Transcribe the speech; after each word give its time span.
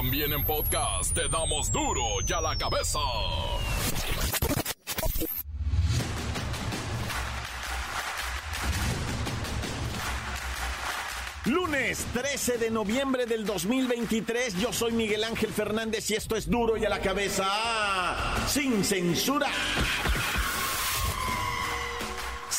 También 0.00 0.32
en 0.32 0.42
podcast 0.46 1.12
te 1.12 1.28
damos 1.28 1.70
duro 1.70 2.02
y 2.26 2.32
a 2.32 2.40
la 2.40 2.56
cabeza. 2.56 2.98
Lunes 11.44 12.06
13 12.14 12.56
de 12.56 12.70
noviembre 12.70 13.26
del 13.26 13.44
2023, 13.44 14.56
yo 14.56 14.72
soy 14.72 14.92
Miguel 14.92 15.22
Ángel 15.22 15.52
Fernández 15.52 16.10
y 16.10 16.14
esto 16.14 16.34
es 16.34 16.48
duro 16.48 16.78
y 16.78 16.86
a 16.86 16.88
la 16.88 17.00
cabeza, 17.00 17.46
sin 18.48 18.82
censura 18.82 19.50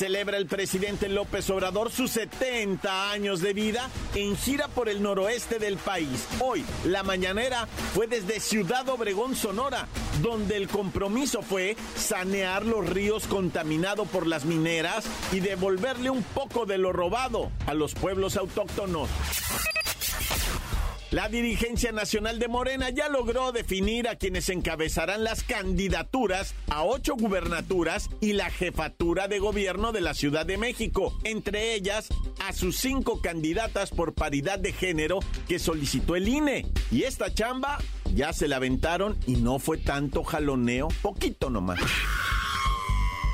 celebra 0.01 0.37
el 0.37 0.47
presidente 0.47 1.09
López 1.09 1.47
Obrador 1.51 1.91
sus 1.91 2.09
70 2.09 3.11
años 3.11 3.39
de 3.39 3.53
vida 3.53 3.87
en 4.15 4.35
gira 4.35 4.67
por 4.67 4.89
el 4.89 5.03
noroeste 5.03 5.59
del 5.59 5.77
país. 5.77 6.27
Hoy, 6.39 6.65
la 6.85 7.03
mañanera 7.03 7.67
fue 7.93 8.07
desde 8.07 8.39
Ciudad 8.39 8.89
Obregón, 8.89 9.35
Sonora, 9.35 9.87
donde 10.23 10.57
el 10.57 10.69
compromiso 10.69 11.43
fue 11.43 11.77
sanear 11.95 12.65
los 12.65 12.89
ríos 12.89 13.27
contaminados 13.27 14.07
por 14.07 14.25
las 14.25 14.43
mineras 14.43 15.05
y 15.31 15.39
devolverle 15.39 16.09
un 16.09 16.23
poco 16.23 16.65
de 16.65 16.79
lo 16.79 16.91
robado 16.91 17.51
a 17.67 17.75
los 17.75 17.93
pueblos 17.93 18.37
autóctonos. 18.37 19.07
La 21.11 21.27
dirigencia 21.27 21.91
nacional 21.91 22.39
de 22.39 22.47
Morena 22.47 22.89
ya 22.89 23.09
logró 23.09 23.51
definir 23.51 24.07
a 24.07 24.15
quienes 24.15 24.47
encabezarán 24.47 25.25
las 25.25 25.43
candidaturas 25.43 26.55
a 26.69 26.85
ocho 26.85 27.15
gubernaturas 27.17 28.09
y 28.21 28.31
la 28.31 28.49
jefatura 28.49 29.27
de 29.27 29.39
gobierno 29.39 29.91
de 29.91 29.99
la 29.99 30.13
Ciudad 30.13 30.45
de 30.45 30.57
México, 30.57 31.13
entre 31.25 31.73
ellas 31.73 32.07
a 32.39 32.53
sus 32.53 32.77
cinco 32.77 33.21
candidatas 33.21 33.89
por 33.89 34.13
paridad 34.13 34.57
de 34.57 34.71
género 34.71 35.19
que 35.49 35.59
solicitó 35.59 36.15
el 36.15 36.29
INE. 36.29 36.65
Y 36.91 37.03
esta 37.03 37.33
chamba 37.33 37.79
ya 38.15 38.31
se 38.31 38.47
la 38.47 38.55
aventaron 38.55 39.17
y 39.27 39.35
no 39.35 39.59
fue 39.59 39.79
tanto 39.79 40.23
jaloneo, 40.23 40.87
poquito 41.01 41.49
nomás. 41.49 41.81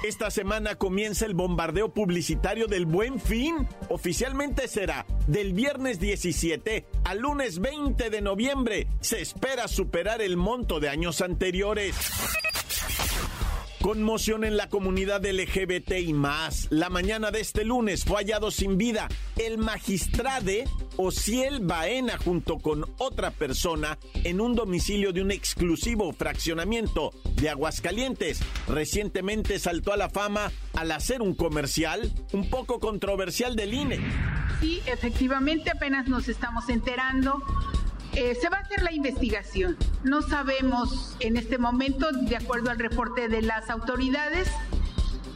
Esta 0.07 0.31
semana 0.31 0.75
comienza 0.75 1.25
el 1.25 1.33
bombardeo 1.33 1.93
publicitario 1.93 2.67
del 2.67 2.85
Buen 2.85 3.19
Fin. 3.19 3.67
Oficialmente 3.89 4.69
será 4.69 5.05
del 5.27 5.51
viernes 5.51 5.99
17 5.99 6.85
al 7.03 7.19
lunes 7.19 7.59
20 7.59 8.09
de 8.09 8.21
noviembre. 8.21 8.87
Se 9.01 9.21
espera 9.21 9.67
superar 9.67 10.21
el 10.21 10.37
monto 10.37 10.79
de 10.79 10.87
años 10.87 11.19
anteriores. 11.19 11.93
Conmoción 13.87 14.43
en 14.43 14.57
la 14.57 14.67
comunidad 14.67 15.25
LGBT 15.25 15.93
y 16.05 16.11
más. 16.11 16.67
La 16.71 16.89
mañana 16.89 17.31
de 17.31 17.39
este 17.39 17.63
lunes 17.63 18.03
fue 18.03 18.17
hallado 18.17 18.51
sin 18.51 18.77
vida 18.77 19.07
el 19.37 19.57
magistrade 19.57 20.65
Ociel 20.97 21.61
Baena 21.61 22.17
junto 22.17 22.57
con 22.57 22.83
otra 22.97 23.31
persona 23.31 23.97
en 24.25 24.41
un 24.41 24.55
domicilio 24.55 25.13
de 25.13 25.21
un 25.21 25.31
exclusivo 25.31 26.11
fraccionamiento 26.11 27.11
de 27.35 27.49
Aguascalientes. 27.49 28.41
Recientemente 28.67 29.57
saltó 29.57 29.93
a 29.93 29.97
la 29.97 30.09
fama 30.09 30.51
al 30.75 30.91
hacer 30.91 31.21
un 31.21 31.33
comercial 31.33 32.11
un 32.33 32.49
poco 32.49 32.81
controversial 32.81 33.55
del 33.55 33.73
INE. 33.73 34.01
Sí, 34.59 34.81
efectivamente 34.85 35.71
apenas 35.71 36.09
nos 36.09 36.27
estamos 36.27 36.67
enterando 36.67 37.41
eh, 38.17 38.33
se 38.33 38.49
va 38.49 38.57
a 38.57 38.61
hacer 38.61 38.81
la 38.81 38.91
investigación. 38.91 39.77
No 40.03 40.23
sabemos 40.23 41.15
en 41.19 41.37
este 41.37 41.59
momento, 41.59 42.11
de 42.11 42.35
acuerdo 42.35 42.71
al 42.71 42.79
reporte 42.79 43.29
de 43.29 43.43
las 43.43 43.69
autoridades, 43.69 44.49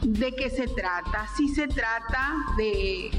de 0.02 0.34
qué 0.34 0.50
se 0.50 0.66
trata. 0.66 1.28
Si 1.36 1.46
se 1.48 1.68
trata 1.68 2.34
de 2.56 3.12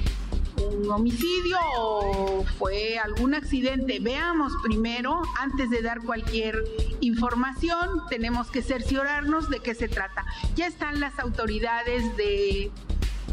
un 0.57 0.91
homicidio 0.91 1.57
o 1.77 2.43
fue 2.59 2.97
algún 2.97 3.35
accidente. 3.35 3.99
Veamos 4.01 4.51
primero, 4.61 5.21
antes 5.39 5.69
de 5.69 5.81
dar 5.81 6.01
cualquier 6.01 6.61
información, 6.99 8.01
tenemos 8.09 8.51
que 8.51 8.61
cerciorarnos 8.61 9.49
de 9.49 9.61
qué 9.61 9.75
se 9.75 9.87
trata. 9.87 10.25
Ya 10.55 10.67
están 10.67 10.99
las 10.99 11.19
autoridades 11.19 12.17
de 12.17 12.69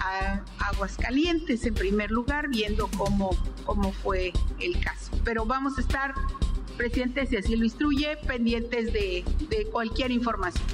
a 0.00 0.42
Aguascalientes 0.58 1.64
en 1.66 1.74
primer 1.74 2.10
lugar, 2.10 2.48
viendo 2.48 2.88
cómo, 2.96 3.30
cómo 3.64 3.92
fue 3.92 4.32
el 4.60 4.80
caso. 4.80 5.12
Pero 5.24 5.46
vamos 5.46 5.78
a 5.78 5.80
estar, 5.82 6.14
presidente, 6.76 7.26
si 7.26 7.36
así 7.36 7.56
lo 7.56 7.64
instruye, 7.64 8.16
pendientes 8.26 8.92
de, 8.92 9.24
de 9.48 9.66
cualquier 9.66 10.10
información 10.10 10.64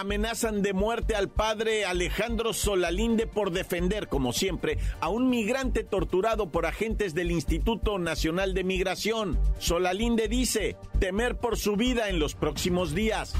amenazan 0.00 0.62
de 0.62 0.72
muerte 0.72 1.14
al 1.14 1.28
padre 1.28 1.84
Alejandro 1.84 2.54
Solalinde 2.54 3.26
por 3.26 3.50
defender, 3.50 4.08
como 4.08 4.32
siempre, 4.32 4.78
a 5.00 5.10
un 5.10 5.28
migrante 5.28 5.84
torturado 5.84 6.50
por 6.50 6.64
agentes 6.64 7.14
del 7.14 7.30
Instituto 7.30 7.98
Nacional 7.98 8.54
de 8.54 8.64
Migración. 8.64 9.38
Solalinde 9.58 10.28
dice 10.28 10.76
temer 10.98 11.36
por 11.36 11.58
su 11.58 11.76
vida 11.76 12.08
en 12.08 12.18
los 12.18 12.34
próximos 12.34 12.94
días. 12.94 13.34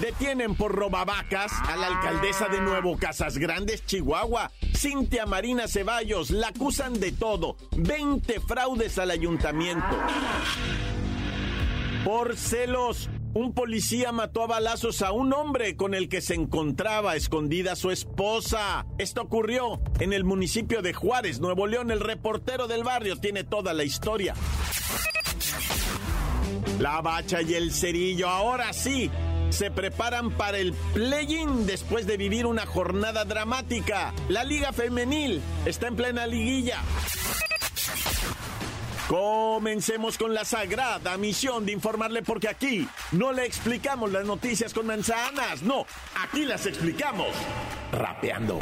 Detienen 0.00 0.54
por 0.54 0.74
robavacas 0.74 1.52
a 1.68 1.76
la 1.76 1.86
alcaldesa 1.86 2.48
de 2.48 2.60
Nuevo 2.60 2.98
Casas 2.98 3.38
Grandes, 3.38 3.84
Chihuahua, 3.86 4.50
Cintia 4.74 5.24
Marina 5.24 5.68
Ceballos. 5.68 6.30
La 6.30 6.48
acusan 6.48 7.00
de 7.00 7.12
todo. 7.12 7.56
20 7.76 8.40
fraudes 8.40 8.98
al 8.98 9.10
ayuntamiento. 9.10 9.96
Por 12.04 12.36
celos, 12.36 13.08
un 13.32 13.54
policía 13.54 14.12
mató 14.12 14.42
a 14.42 14.46
balazos 14.46 15.00
a 15.00 15.12
un 15.12 15.32
hombre 15.32 15.76
con 15.76 15.94
el 15.94 16.10
que 16.10 16.20
se 16.20 16.34
encontraba 16.34 17.16
escondida 17.16 17.74
su 17.74 17.90
esposa. 17.90 18.86
Esto 18.98 19.22
ocurrió 19.22 19.80
en 19.98 20.12
el 20.12 20.24
municipio 20.24 20.82
de 20.82 20.92
Juárez, 20.92 21.40
Nuevo 21.40 21.66
León. 21.66 21.90
El 21.90 22.00
reportero 22.00 22.68
del 22.68 22.84
barrio 22.84 23.16
tiene 23.16 23.44
toda 23.44 23.72
la 23.72 23.84
historia. 23.84 24.34
La 26.78 27.00
bacha 27.00 27.40
y 27.40 27.54
el 27.54 27.72
cerillo, 27.72 28.28
ahora 28.28 28.72
sí, 28.74 29.10
se 29.50 29.70
preparan 29.70 30.30
para 30.30 30.58
el 30.58 30.72
play-in 30.92 31.66
después 31.66 32.06
de 32.06 32.16
vivir 32.16 32.46
una 32.46 32.66
jornada 32.66 33.24
dramática. 33.24 34.12
La 34.28 34.44
Liga 34.44 34.72
Femenil 34.72 35.40
está 35.64 35.88
en 35.88 35.96
plena 35.96 36.26
liguilla. 36.26 36.82
Comencemos 39.08 40.18
con 40.18 40.34
la 40.34 40.44
sagrada 40.44 41.16
misión 41.16 41.64
de 41.64 41.72
informarle 41.72 42.22
porque 42.22 42.48
aquí 42.48 42.88
no 43.12 43.32
le 43.32 43.46
explicamos 43.46 44.10
las 44.10 44.26
noticias 44.26 44.74
con 44.74 44.86
manzanas, 44.86 45.62
no, 45.62 45.86
aquí 46.16 46.44
las 46.44 46.66
explicamos 46.66 47.28
rapeando. 47.92 48.58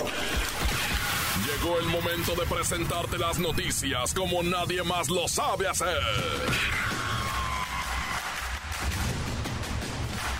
Llegó 1.46 1.78
el 1.78 1.86
momento 1.86 2.34
de 2.34 2.46
presentarte 2.46 3.16
las 3.16 3.38
noticias 3.38 4.12
como 4.12 4.42
nadie 4.42 4.82
más 4.82 5.08
lo 5.08 5.26
sabe 5.28 5.66
hacer. 5.66 5.98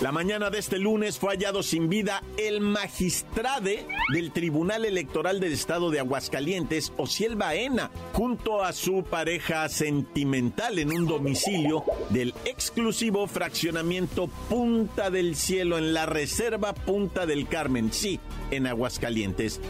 La 0.00 0.12
mañana 0.12 0.48
de 0.48 0.58
este 0.58 0.78
lunes 0.78 1.18
fue 1.18 1.34
hallado 1.34 1.62
sin 1.62 1.90
vida 1.90 2.22
el 2.38 2.62
magistrade 2.62 3.86
del 4.14 4.32
Tribunal 4.32 4.86
Electoral 4.86 5.40
del 5.40 5.52
Estado 5.52 5.90
de 5.90 6.00
Aguascalientes, 6.00 6.90
Ociel 6.96 7.36
Baena, 7.36 7.90
junto 8.14 8.64
a 8.64 8.72
su 8.72 9.04
pareja 9.04 9.68
sentimental 9.68 10.78
en 10.78 10.90
un 10.90 11.06
domicilio 11.06 11.84
del 12.08 12.32
exclusivo 12.46 13.26
fraccionamiento 13.26 14.28
Punta 14.48 15.10
del 15.10 15.36
Cielo 15.36 15.76
en 15.76 15.92
la 15.92 16.06
Reserva 16.06 16.72
Punta 16.72 17.26
del 17.26 17.46
Carmen, 17.46 17.92
sí, 17.92 18.20
en 18.50 18.66
Aguascalientes. 18.66 19.60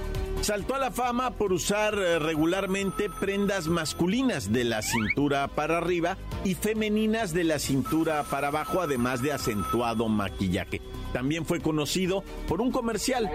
Saltó 0.42 0.74
a 0.74 0.78
la 0.78 0.90
fama 0.90 1.32
por 1.32 1.52
usar 1.52 1.94
eh, 1.94 2.18
regularmente 2.18 3.10
prendas 3.10 3.68
masculinas 3.68 4.50
de 4.50 4.64
la 4.64 4.80
cintura 4.80 5.46
para 5.48 5.78
arriba 5.78 6.16
y 6.44 6.54
femeninas 6.54 7.34
de 7.34 7.44
la 7.44 7.58
cintura 7.58 8.24
para 8.24 8.48
abajo, 8.48 8.80
además 8.80 9.20
de 9.20 9.32
acentuado 9.32 10.08
maquillaje. 10.08 10.80
También 11.12 11.44
fue 11.44 11.60
conocido 11.60 12.24
por 12.48 12.62
un 12.62 12.72
comercial, 12.72 13.30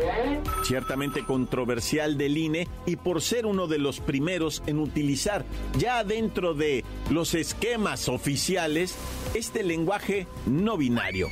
ciertamente 0.63 1.24
controversial 1.24 2.18
del 2.18 2.38
INE, 2.38 2.68
y 2.88 2.96
por 2.96 3.22
ser 3.22 3.46
uno 3.46 3.68
de 3.68 3.78
los 3.78 4.00
primeros 4.00 4.63
en 4.66 4.80
utilizar 4.80 5.46
ya 5.78 6.04
dentro 6.04 6.56
de 6.56 6.84
los 7.12 7.36
esquemas 7.36 8.10
oficiales 8.10 8.96
este 9.36 9.62
lenguaje 9.62 10.28
no 10.48 10.75
binario. 10.75 11.28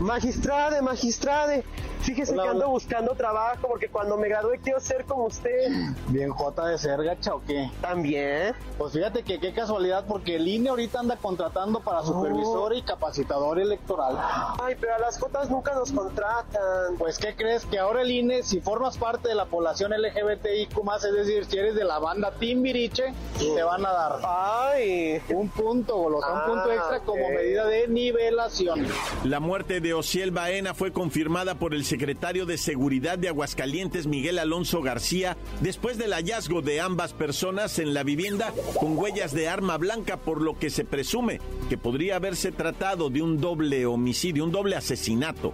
Magistrade, 0.00 0.80
magistrade. 0.80 1.62
Fíjese 2.02 2.34
que 2.34 2.40
ando 2.40 2.68
buscando 2.68 3.14
trabajo 3.14 3.68
porque 3.68 3.88
cuando 3.88 4.16
me 4.16 4.28
gradué 4.28 4.58
quiero 4.58 4.80
ser 4.80 5.04
como 5.04 5.24
usted. 5.26 5.70
Bien 6.08 6.30
J 6.30 6.66
de 6.66 6.78
ser 6.78 7.02
gacha 7.02 7.34
o 7.34 7.42
qué? 7.46 7.70
También. 7.80 8.54
Pues 8.76 8.92
fíjate 8.92 9.22
que 9.22 9.38
qué 9.38 9.52
casualidad 9.52 10.04
porque 10.06 10.36
el 10.36 10.48
INE 10.48 10.70
ahorita 10.70 11.00
anda 11.00 11.16
contratando 11.16 11.80
para 11.80 12.02
supervisor 12.02 12.74
y 12.74 12.82
capacitador 12.82 13.60
electoral. 13.60 14.16
Ay, 14.62 14.76
pero 14.80 14.94
a 14.96 14.98
las 14.98 15.18
Jotas 15.18 15.48
nunca 15.50 15.74
nos 15.74 15.92
contratan. 15.92 16.96
Pues 16.98 17.18
¿qué 17.18 17.34
crees? 17.36 17.64
Que 17.66 17.78
ahora 17.78 18.02
el 18.02 18.10
INE, 18.10 18.42
si 18.42 18.60
formas 18.60 18.98
parte 18.98 19.28
de 19.28 19.34
la 19.34 19.46
población 19.46 19.92
LGBTIQ+, 19.92 20.72
es 20.96 21.12
decir, 21.14 21.44
si 21.44 21.58
eres 21.58 21.74
de 21.74 21.84
la 21.84 21.98
banda 21.98 22.32
Timbiriche, 22.38 23.14
te 23.38 23.62
van 23.62 23.86
a 23.86 23.92
dar 23.92 24.12
Ay. 24.24 25.20
un 25.30 25.48
punto, 25.48 25.96
golosa, 25.96 26.32
un 26.32 26.40
punto 26.52 26.70
Ah, 26.70 26.74
extra 26.74 27.00
como 27.00 27.28
medida 27.28 27.66
de 27.66 27.86
nivelación. 27.88 28.86
La 29.24 29.40
muerte 29.40 29.80
de 29.80 29.94
Ociel 29.94 30.30
Baena 30.30 30.74
fue 30.74 30.92
confirmada 30.92 31.54
por 31.54 31.74
el 31.74 31.84
secretario 31.92 32.46
de 32.46 32.56
Seguridad 32.56 33.18
de 33.18 33.28
Aguascalientes, 33.28 34.06
Miguel 34.06 34.38
Alonso 34.38 34.80
García, 34.80 35.36
después 35.60 35.98
del 35.98 36.14
hallazgo 36.14 36.62
de 36.62 36.80
ambas 36.80 37.12
personas 37.12 37.78
en 37.78 37.92
la 37.92 38.02
vivienda 38.02 38.54
con 38.80 38.96
huellas 38.96 39.34
de 39.34 39.46
arma 39.46 39.76
blanca, 39.76 40.16
por 40.16 40.40
lo 40.40 40.58
que 40.58 40.70
se 40.70 40.86
presume 40.86 41.38
que 41.68 41.76
podría 41.76 42.16
haberse 42.16 42.50
tratado 42.50 43.10
de 43.10 43.20
un 43.20 43.42
doble 43.42 43.84
homicidio, 43.84 44.42
un 44.42 44.52
doble 44.52 44.74
asesinato. 44.74 45.52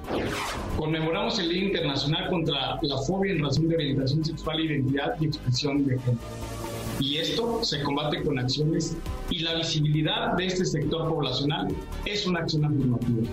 Conmemoramos 0.76 1.40
el 1.40 1.48
Día 1.48 1.64
Internacional 1.64 2.28
contra 2.28 2.78
la 2.82 2.98
Fobia 2.98 3.32
en 3.32 3.42
razón 3.42 3.68
de 3.68 3.74
orientación 3.74 4.24
sexual, 4.24 4.60
identidad 4.60 5.16
y 5.20 5.26
expresión 5.26 5.84
de 5.88 5.98
género. 5.98 6.18
Y 7.00 7.16
esto 7.16 7.64
se 7.64 7.82
combate 7.82 8.22
con 8.22 8.38
acciones 8.38 8.96
y 9.28 9.40
la 9.40 9.56
visibilidad 9.56 10.34
de 10.34 10.46
este 10.46 10.64
sector 10.64 11.08
poblacional 11.08 11.66
es 12.04 12.28
una 12.28 12.38
acción 12.38 12.64
afirmativa 12.64 13.28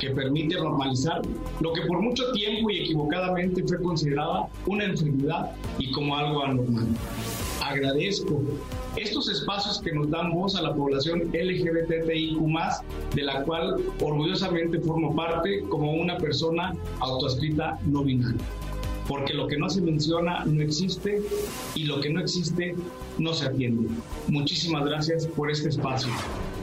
que 0.00 0.10
permite 0.10 0.56
normalizar 0.56 1.22
lo 1.60 1.72
que 1.72 1.82
por 1.82 2.00
mucho 2.00 2.32
tiempo 2.32 2.70
y 2.70 2.80
equivocadamente 2.80 3.62
fue 3.64 3.80
considerada 3.82 4.48
una 4.66 4.84
enfermedad 4.84 5.52
y 5.78 5.90
como 5.92 6.16
algo 6.16 6.42
anormal. 6.42 6.86
Agradezco 7.62 8.40
estos 8.96 9.28
espacios 9.28 9.80
que 9.80 9.92
nos 9.92 10.10
dan 10.10 10.32
voz 10.32 10.56
a 10.56 10.62
la 10.62 10.74
población 10.74 11.30
LGBTIQ+, 11.32 12.40
de 13.14 13.22
la 13.22 13.42
cual 13.44 13.76
orgullosamente 14.00 14.80
formo 14.80 15.14
parte 15.14 15.62
como 15.68 15.92
una 15.92 16.16
persona 16.16 16.72
autoescrita 17.00 17.78
no 17.84 18.02
binaria. 18.02 18.40
Porque 19.06 19.34
lo 19.34 19.46
que 19.48 19.58
no 19.58 19.68
se 19.68 19.82
menciona 19.82 20.44
no 20.44 20.62
existe 20.62 21.22
y 21.74 21.84
lo 21.84 22.00
que 22.00 22.10
no 22.10 22.20
existe 22.20 22.74
no 23.18 23.34
se 23.34 23.46
atiende. 23.46 23.88
Muchísimas 24.28 24.84
gracias 24.84 25.26
por 25.26 25.50
este 25.50 25.68
espacio. 25.68 26.10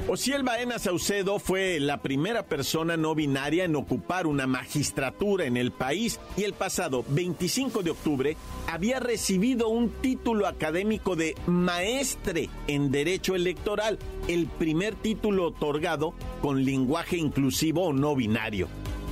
Ociel 0.09 0.42
Baena 0.42 0.80
Saucedo 0.80 1.38
fue 1.38 1.81
la 1.81 2.01
primera 2.01 2.44
persona 2.44 2.95
no 2.95 3.13
binaria 3.13 3.65
en 3.65 3.75
ocupar 3.75 4.25
una 4.25 4.48
magistratura 4.48 5.44
en 5.44 5.57
el 5.57 5.71
país 5.71 6.21
y 6.38 6.45
el 6.45 6.54
pasado 6.54 7.04
25 7.09 7.83
de 7.83 7.92
octubre 7.92 8.38
había 8.68 9.01
recibido 9.01 9.68
un 9.68 9.89
título 9.89 10.48
académico 10.48 11.18
de 11.18 11.36
maestre 11.45 12.50
en 12.68 12.89
Derecho 12.89 13.36
Electoral, 13.36 14.00
el 14.30 14.48
primer 14.48 14.95
título 14.95 15.48
otorgado 15.48 16.13
con 16.42 16.63
lenguaje 16.63 17.18
inclusivo 17.18 17.88
o 17.88 17.92
no 17.94 18.15
binario. 18.15 18.69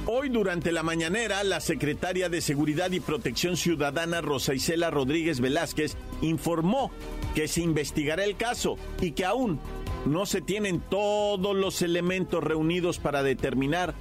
Hoy 0.07 0.30
durante 0.30 0.71
la 0.71 0.83
mañanera, 0.83 1.44
la 1.44 1.59
secretaria 1.59 2.30
de 2.30 2.39
Seguridad 2.39 2.92
y 2.92 3.01
Protección 3.01 3.57
Ciudadana 3.57 4.21
Rosa 4.21 4.53
Isela 4.53 4.92
Rodríguez 4.92 5.42
Velázquez 5.42 5.97
informó 6.21 6.92
que 7.33 7.50
se 7.50 7.62
investigará 7.62 8.24
el 8.24 8.38
caso 8.38 8.77
y 9.01 9.12
que 9.12 9.25
aún 9.25 9.59
no 10.06 10.25
se 10.25 10.42
tienen 10.42 10.80
todos 10.80 11.56
los 11.56 11.81
elementos 11.81 12.44
reunidos 12.44 13.00
para 13.00 13.24
determinar 13.24 13.94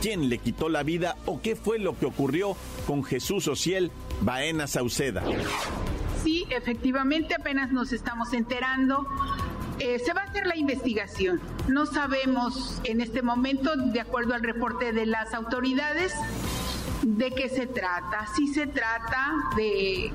quién 0.00 0.28
le 0.28 0.38
quitó 0.38 0.68
la 0.68 0.82
vida 0.82 1.16
o 1.26 1.40
qué 1.40 1.56
fue 1.56 1.78
lo 1.78 1.98
que 1.98 2.06
ocurrió 2.06 2.56
con 2.86 3.04
Jesús 3.04 3.48
Ociel 3.48 3.90
Baena 4.20 4.66
Sauceda. 4.66 5.22
Sí, 6.22 6.46
efectivamente, 6.50 7.34
apenas 7.34 7.72
nos 7.72 7.92
estamos 7.92 8.32
enterando. 8.32 9.06
Eh, 9.78 9.98
se 10.00 10.12
va 10.12 10.22
a 10.22 10.24
hacer 10.24 10.46
la 10.46 10.56
investigación. 10.56 11.40
No 11.68 11.86
sabemos 11.86 12.80
en 12.84 13.00
este 13.00 13.22
momento, 13.22 13.76
de 13.76 14.00
acuerdo 14.00 14.34
al 14.34 14.42
reporte 14.42 14.92
de 14.92 15.06
las 15.06 15.34
autoridades, 15.34 16.12
de 17.02 17.30
qué 17.30 17.48
se 17.48 17.66
trata. 17.66 18.26
Si 18.34 18.48
se 18.48 18.66
trata 18.66 19.32
de 19.56 20.10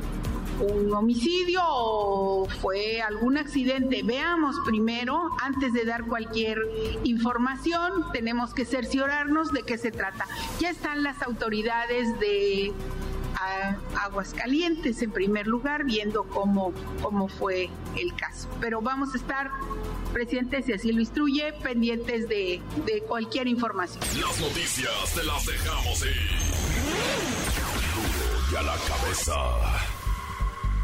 un 0.72 0.94
homicidio 0.94 1.62
o 1.66 2.48
fue 2.62 3.02
algún 3.02 3.38
accidente. 3.38 4.02
Veamos 4.04 4.56
primero, 4.66 5.30
antes 5.42 5.74
de 5.74 5.86
dar 5.86 6.06
cualquier 6.06 6.60
información, 7.04 8.06
tenemos 8.12 8.54
que 8.54 8.66
cerciorarnos 8.66 9.52
de 9.52 9.64
qué 9.64 9.78
se 9.78 9.92
trata. 9.92 10.26
Ya 10.60 10.70
están 10.70 11.04
las 11.04 11.22
autoridades 11.22 12.20
de 12.20 12.74
a 13.36 13.76
Aguascalientes 14.04 15.02
en 15.02 15.12
primer 15.12 15.48
lugar, 15.48 15.86
viendo 15.86 16.24
cómo, 16.24 16.74
cómo 17.02 17.28
fue 17.28 17.70
el 17.96 18.16
caso. 18.16 18.48
Pero 18.60 18.82
vamos 18.82 19.14
a 19.14 19.18
estar, 19.18 19.52
presidente, 20.14 20.62
si 20.62 20.74
así 20.74 20.92
lo 20.92 21.02
instruye, 21.02 21.54
pendientes 21.54 22.30
de, 22.30 22.62
de 22.86 23.02
cualquier 23.02 23.48
información. 23.48 24.04
Las 24.22 24.40
noticias 24.40 25.14
te 25.16 25.24
las 25.24 25.46
dejamos 25.46 26.06
ir. 26.06 26.14
Y 28.52 28.56
a 28.56 28.62
la 28.62 28.76
cabeza. 28.76 29.93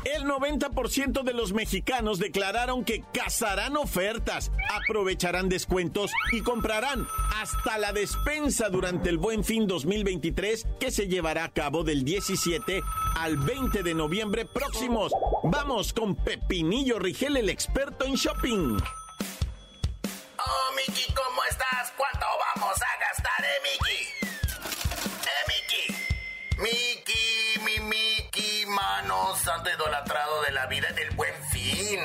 El 0.05 0.23
90% 0.23 1.23
de 1.23 1.33
los 1.33 1.51
mexicanos 1.51 2.19
declararon 2.19 2.85
que 2.85 3.03
cazarán 3.13 3.75
ofertas, 3.75 4.51
aprovecharán 4.69 5.49
descuentos 5.49 6.11
y 6.31 6.41
comprarán 6.41 7.05
hasta 7.35 7.77
la 7.77 7.91
despensa 7.91 8.69
durante 8.69 9.09
el 9.09 9.17
Buen 9.17 9.43
Fin 9.43 9.67
2023 9.67 10.67
que 10.79 10.91
se 10.91 11.07
llevará 11.07 11.43
a 11.43 11.51
cabo 11.51 11.83
del 11.83 12.05
17 12.05 12.81
al 13.17 13.37
20 13.37 13.83
de 13.83 13.93
noviembre 13.93 14.45
próximos. 14.45 15.11
Vamos 15.43 15.91
con 15.91 16.15
Pepinillo 16.15 16.97
Rigel, 16.99 17.35
el 17.35 17.49
experto 17.49 18.05
en 18.05 18.15
shopping. 18.15 18.77
Oh, 20.37 20.75
Miki, 20.75 21.13
¿cómo 21.13 21.43
estás? 21.49 21.93
¿Cuánto 21.97 22.25
vamos 22.55 22.77
a 22.81 22.99
gastar, 22.99 23.43
eh, 23.43 23.61
Miki? 23.63 24.08
Idolatrado 29.57 30.43
de 30.43 30.51
la 30.51 30.67
vida 30.67 30.87
del 30.91 31.09
buen 31.15 31.33
fin. 31.51 31.99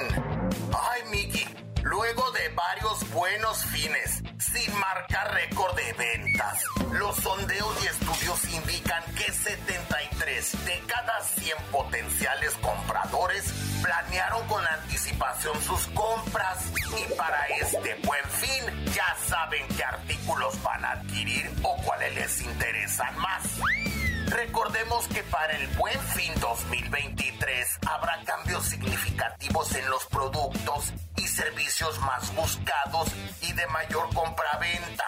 Ay, 0.72 1.02
Miki, 1.10 1.46
luego 1.82 2.30
de 2.32 2.48
varios 2.48 3.10
buenos 3.10 3.62
fines, 3.66 4.22
sin 4.38 4.78
marcar 4.78 5.34
récord 5.34 5.76
de 5.76 5.92
ventas, 5.92 6.64
los 6.92 7.14
sondeos 7.16 7.84
y 7.84 7.86
estudios 7.86 8.44
indican 8.44 9.02
que 9.14 9.30
73 9.30 10.64
de 10.64 10.82
cada 10.86 11.20
100 11.20 11.56
potenciales 11.70 12.54
compradores 12.62 13.44
planearon 13.82 14.46
con 14.48 14.66
anticipación 14.66 15.60
sus 15.62 15.86
compras 15.88 16.64
y 16.98 17.12
para 17.14 17.46
este 17.60 17.94
buen 18.06 18.24
fin 18.30 18.84
ya 18.94 19.16
saben 19.28 19.68
qué 19.76 19.84
artículos 19.84 20.60
van 20.62 20.84
a 20.84 20.92
adquirir 20.92 21.50
o 21.62 21.76
cuáles 21.82 22.14
les 22.14 22.40
interesan 22.40 23.14
más. 23.18 23.23
Recordemos 24.26 25.06
que 25.08 25.22
para 25.24 25.56
el 25.56 25.66
buen 25.76 25.98
fin 26.00 26.32
2023 26.40 27.78
habrá 27.86 28.22
cambios 28.24 28.64
significativos 28.64 29.74
en 29.74 29.88
los 29.90 30.06
productos 30.06 30.92
y 31.16 31.26
servicios 31.28 32.00
más 32.00 32.34
buscados 32.34 33.08
y 33.42 33.52
de 33.52 33.66
mayor 33.68 34.12
compraventa. 34.14 35.04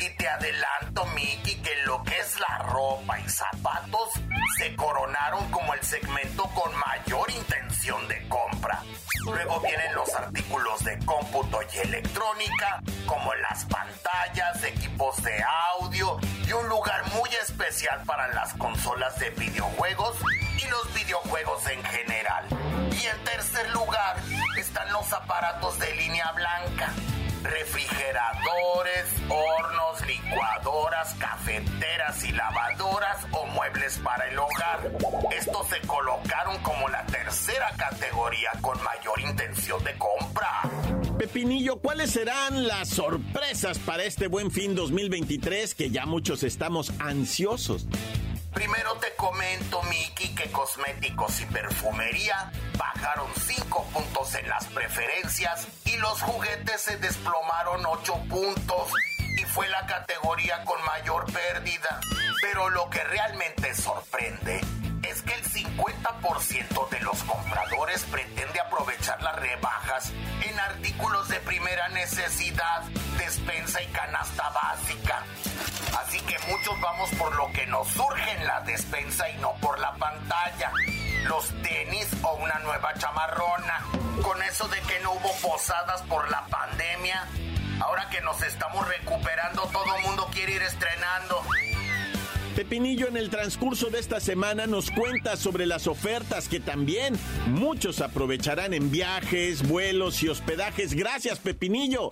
Y 0.00 0.16
te 0.16 0.28
adelanto, 0.28 1.04
Miki, 1.14 1.56
que 1.62 1.76
lo 1.86 2.02
que 2.02 2.18
es 2.18 2.38
la 2.40 2.58
ropa 2.58 3.20
y 3.20 3.28
zapatos 3.28 4.10
se 4.58 4.74
coronaron 4.74 5.50
como 5.50 5.74
el 5.74 5.82
segmento 5.82 6.44
con 6.54 6.72
mayor 6.76 7.30
intención 7.30 8.06
de 8.08 8.26
compra. 8.28 8.82
Luego 9.24 9.60
vienen 9.60 9.94
los 9.94 10.12
artículos 10.14 10.84
de 10.84 10.98
cómputo 11.04 11.60
y 11.74 11.78
electrónica, 11.78 12.82
como 13.06 13.34
las 13.34 13.64
pantallas, 13.66 14.62
equipos 14.64 15.22
de 15.22 15.42
audio 15.78 16.18
y 16.46 16.52
un 16.52 16.68
lugar 16.68 17.02
muy 17.12 17.28
especial 17.42 18.02
para 18.06 18.28
las 18.28 18.52
consolas 18.54 19.18
de 19.18 19.30
videojuegos 19.30 20.16
y 20.62 20.68
los 20.68 20.94
videojuegos 20.94 21.66
en 21.68 21.82
general. 21.84 22.46
Y 22.92 23.06
en 23.06 23.24
tercer 23.24 23.70
lugar 23.70 24.16
están 24.58 24.92
los 24.92 25.12
aparatos 25.12 25.78
de 25.78 25.94
línea 25.96 26.30
blanca 26.32 26.92
refrigeradores, 27.44 29.04
hornos, 29.28 30.06
licuadoras, 30.06 31.14
cafeteras 31.14 32.24
y 32.24 32.32
lavadoras 32.32 33.18
o 33.32 33.44
muebles 33.46 33.98
para 33.98 34.26
el 34.28 34.38
hogar. 34.38 34.90
Estos 35.30 35.68
se 35.68 35.80
colocaron 35.86 36.58
como 36.62 36.88
la 36.88 37.04
tercera 37.06 37.70
categoría 37.76 38.50
con 38.62 38.82
mayor 38.82 39.20
intención 39.20 39.82
de 39.84 39.92
compra. 39.98 40.13
Pepinillo, 41.34 41.80
¿cuáles 41.80 42.12
serán 42.12 42.68
las 42.68 42.90
sorpresas 42.90 43.80
para 43.80 44.04
este 44.04 44.28
buen 44.28 44.52
fin 44.52 44.76
2023 44.76 45.74
que 45.74 45.90
ya 45.90 46.06
muchos 46.06 46.44
estamos 46.44 46.92
ansiosos? 47.00 47.88
Primero 48.54 48.92
te 49.00 49.12
comento, 49.16 49.82
Miki, 49.82 50.32
que 50.36 50.48
cosméticos 50.52 51.40
y 51.40 51.46
perfumería 51.46 52.52
bajaron 52.78 53.26
5 53.48 53.84
puntos 53.92 54.32
en 54.36 54.48
las 54.48 54.66
preferencias 54.66 55.66
y 55.86 55.96
los 55.96 56.22
juguetes 56.22 56.80
se 56.80 56.98
desplomaron 56.98 57.84
8 57.84 58.14
puntos. 58.28 58.92
y 59.36 59.44
fue 59.46 59.68
la 59.70 59.84
categoría 59.86 60.64
con 60.64 60.80
mayor 60.84 61.24
pérdida. 61.32 61.98
Pero 62.42 62.70
lo 62.70 62.88
que 62.90 63.02
realmente 63.02 63.74
sorprende 63.74 64.60
es 65.02 65.22
que 65.22 65.34
el 65.34 65.42
50% 65.42 65.93
de 66.90 67.00
los 67.00 67.22
compradores 67.24 68.02
pretende 68.04 68.60
aprovechar 68.60 69.22
las 69.22 69.36
rebajas 69.36 70.12
en 70.42 70.60
artículos 70.60 71.28
de 71.28 71.40
primera 71.40 71.88
necesidad, 71.88 72.82
despensa 73.16 73.82
y 73.82 73.86
canasta 73.86 74.50
básica. 74.50 75.22
Así 75.98 76.20
que 76.20 76.38
muchos 76.50 76.78
vamos 76.80 77.10
por 77.18 77.34
lo 77.36 77.50
que 77.52 77.66
nos 77.66 77.88
surge 77.88 78.30
en 78.32 78.46
la 78.46 78.60
despensa 78.60 79.28
y 79.30 79.38
no 79.38 79.54
por 79.60 79.78
la 79.78 79.94
pantalla. 79.94 80.72
Los 81.24 81.48
tenis 81.62 82.08
o 82.22 82.34
una 82.34 82.58
nueva 82.58 82.92
chamarrona. 82.94 83.80
Con 84.22 84.42
eso 84.42 84.68
de 84.68 84.80
que 84.82 85.00
no 85.00 85.12
hubo 85.12 85.34
posadas 85.40 86.02
por 86.02 86.30
la 86.30 86.44
pandemia, 86.46 87.26
ahora 87.80 88.08
que 88.10 88.20
nos 88.20 88.42
estamos 88.42 88.86
recuperando, 88.88 89.62
todo 89.68 89.98
mundo 90.00 90.28
quiere 90.32 90.52
ir 90.52 90.62
estrenando. 90.62 91.42
Pepinillo 92.54 93.08
en 93.08 93.16
el 93.16 93.30
transcurso 93.30 93.90
de 93.90 93.98
esta 93.98 94.20
semana 94.20 94.68
nos 94.68 94.92
cuenta 94.92 95.36
sobre 95.36 95.66
las 95.66 95.88
ofertas 95.88 96.48
que 96.48 96.60
también 96.60 97.18
muchos 97.46 98.00
aprovecharán 98.00 98.74
en 98.74 98.92
viajes, 98.92 99.66
vuelos 99.66 100.22
y 100.22 100.28
hospedajes. 100.28 100.94
Gracias, 100.94 101.40
Pepinillo. 101.40 102.10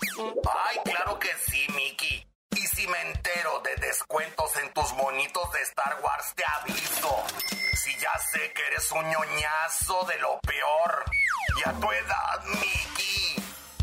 Ay, 0.67 0.79
claro 0.85 1.19
que 1.21 1.29
sí, 1.47 1.61
Mickey. 1.77 2.27
Y 2.57 2.67
si 2.67 2.89
me 2.89 3.01
entero 3.03 3.63
de 3.65 3.87
descuentos 3.87 4.51
en 4.63 4.73
tus 4.73 4.93
monitos 4.95 5.53
de 5.53 5.61
Star 5.63 6.01
Wars, 6.03 6.35
te 6.35 6.45
aviso. 6.61 7.17
Si 7.75 7.93
ya 8.01 8.19
sé 8.33 8.53
que 8.53 8.67
eres 8.67 8.91
un 8.91 9.05
ñoñazo 9.09 10.07
de 10.09 10.19
lo 10.19 10.41
peor. 10.41 11.05
Y 11.65 11.69
a 11.69 11.73
tu 11.73 11.91
edad, 11.91 12.45
Mickey. 12.47 13.37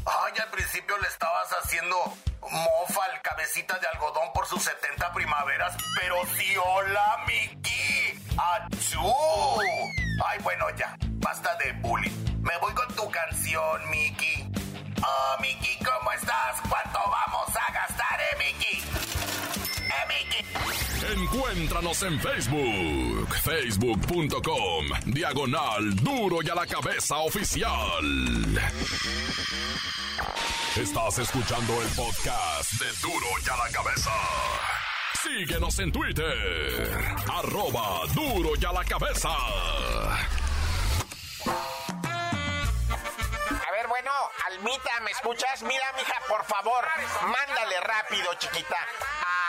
Ay, 0.06 0.34
al 0.42 0.51
principio 0.51 0.98
le 0.98 1.08
estabas 1.08 1.50
haciendo 1.63 1.96
mofa 2.41 3.03
al 3.05 3.22
cabecita 3.22 3.77
de 3.79 3.88
algodón 3.88 4.31
por 4.34 4.48
sus 4.48 4.63
70 4.63 5.13
primaveras, 5.13 5.75
pero 6.00 6.15
sí, 6.38 6.55
hola, 6.58 7.24
Miki. 7.27 8.19
¡Achú! 8.38 9.01
Ay, 10.25 10.39
bueno, 10.43 10.65
ya, 10.77 10.98
basta 11.19 11.55
de 11.58 11.74
bullying. 11.74 12.12
Me 12.41 12.58
voy 12.58 12.74
con 12.74 12.88
tu 12.96 13.10
canción, 13.12 13.89
Miki. 13.89 14.50
Oh, 15.01 15.41
Miki, 15.41 15.77
¿cómo 15.84 16.12
estás? 16.12 16.62
¿Cuánto 16.67 17.00
vamos 17.00 17.50
a 17.55 17.74
gastar, 17.74 18.19
eh, 18.22 18.38
Miki? 18.38 18.84
Eh, 19.88 20.05
Miki. 20.08 21.22
Encuéntranos 21.22 22.03
en 22.03 22.19
Facebook, 22.19 23.36
facebook.com, 23.43 24.86
diagonal 25.05 25.96
duro 25.96 26.39
y 26.43 26.50
a 26.50 26.55
la 26.55 26.65
cabeza 26.65 27.17
oficial. 27.17 28.03
Estás 30.77 31.17
escuchando 31.19 31.81
el 31.81 31.88
podcast 31.89 32.71
de 32.73 32.85
duro 33.01 33.25
y 33.43 33.49
a 33.49 33.57
la 33.57 33.69
cabeza. 33.71 34.11
Síguenos 35.23 35.79
en 35.79 35.91
Twitter, 35.91 37.15
arroba 37.27 38.05
duro 38.13 38.51
y 38.59 38.65
a 38.65 38.71
la 38.71 38.83
cabeza. 38.85 39.29
A 43.49 43.71
ver, 43.71 43.88
bueno, 43.88 44.11
Almita, 44.47 44.99
¿me 45.03 45.11
escuchas? 45.11 45.63
Mira, 45.63 45.91
mija, 45.97 46.15
por 46.27 46.45
favor, 46.45 46.85
mándale 47.23 47.79
rápido, 47.81 48.33
chiquita, 48.35 48.77
a 48.77 49.49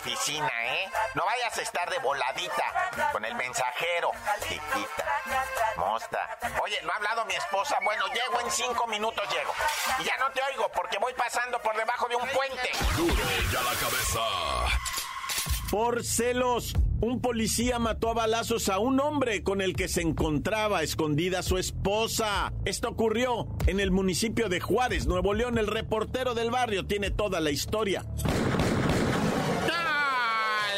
oficina, 0.00 0.50
¿eh? 0.64 0.88
No 1.14 1.24
vayas 1.24 1.56
a 1.58 1.62
estar 1.62 1.88
de 1.90 1.98
voladita 1.98 2.90
con 3.12 3.24
el 3.24 3.34
mensajero, 3.34 4.10
chiquita. 4.42 5.04
Mosta. 5.76 6.38
Oye, 6.62 6.78
no 6.82 6.92
ha 6.92 6.96
hablado 6.96 7.24
mi 7.26 7.34
esposa. 7.34 7.76
Bueno, 7.84 8.04
llego 8.06 8.40
en 8.40 8.50
cinco 8.50 8.86
minutos, 8.86 9.24
llego. 9.30 9.52
Y 9.98 10.04
ya 10.04 10.16
no 10.18 10.30
te 10.30 10.40
oigo 10.42 10.70
porque 10.74 10.98
voy 10.98 11.12
pasando 11.14 11.60
por 11.60 11.76
debajo 11.76 12.08
de 12.08 12.16
un 12.16 12.28
puente. 12.28 12.70
Duro 12.96 13.14
y 13.14 13.56
a 13.56 13.62
la 13.62 13.74
cabeza. 13.74 14.20
Por 15.70 16.04
celos, 16.04 16.74
un 17.00 17.20
policía 17.20 17.78
mató 17.78 18.10
a 18.10 18.14
balazos 18.14 18.68
a 18.68 18.78
un 18.78 18.98
hombre 19.00 19.44
con 19.44 19.60
el 19.60 19.76
que 19.76 19.86
se 19.86 20.00
encontraba 20.00 20.82
escondida 20.82 21.42
su 21.42 21.58
esposa. 21.58 22.52
Esto 22.64 22.88
ocurrió 22.88 23.46
en 23.66 23.78
el 23.78 23.92
municipio 23.92 24.48
de 24.48 24.60
Juárez, 24.60 25.06
Nuevo 25.06 25.32
León. 25.32 25.58
El 25.58 25.68
reportero 25.68 26.34
del 26.34 26.50
barrio 26.50 26.86
tiene 26.86 27.10
toda 27.10 27.40
la 27.40 27.50
historia. 27.50 28.04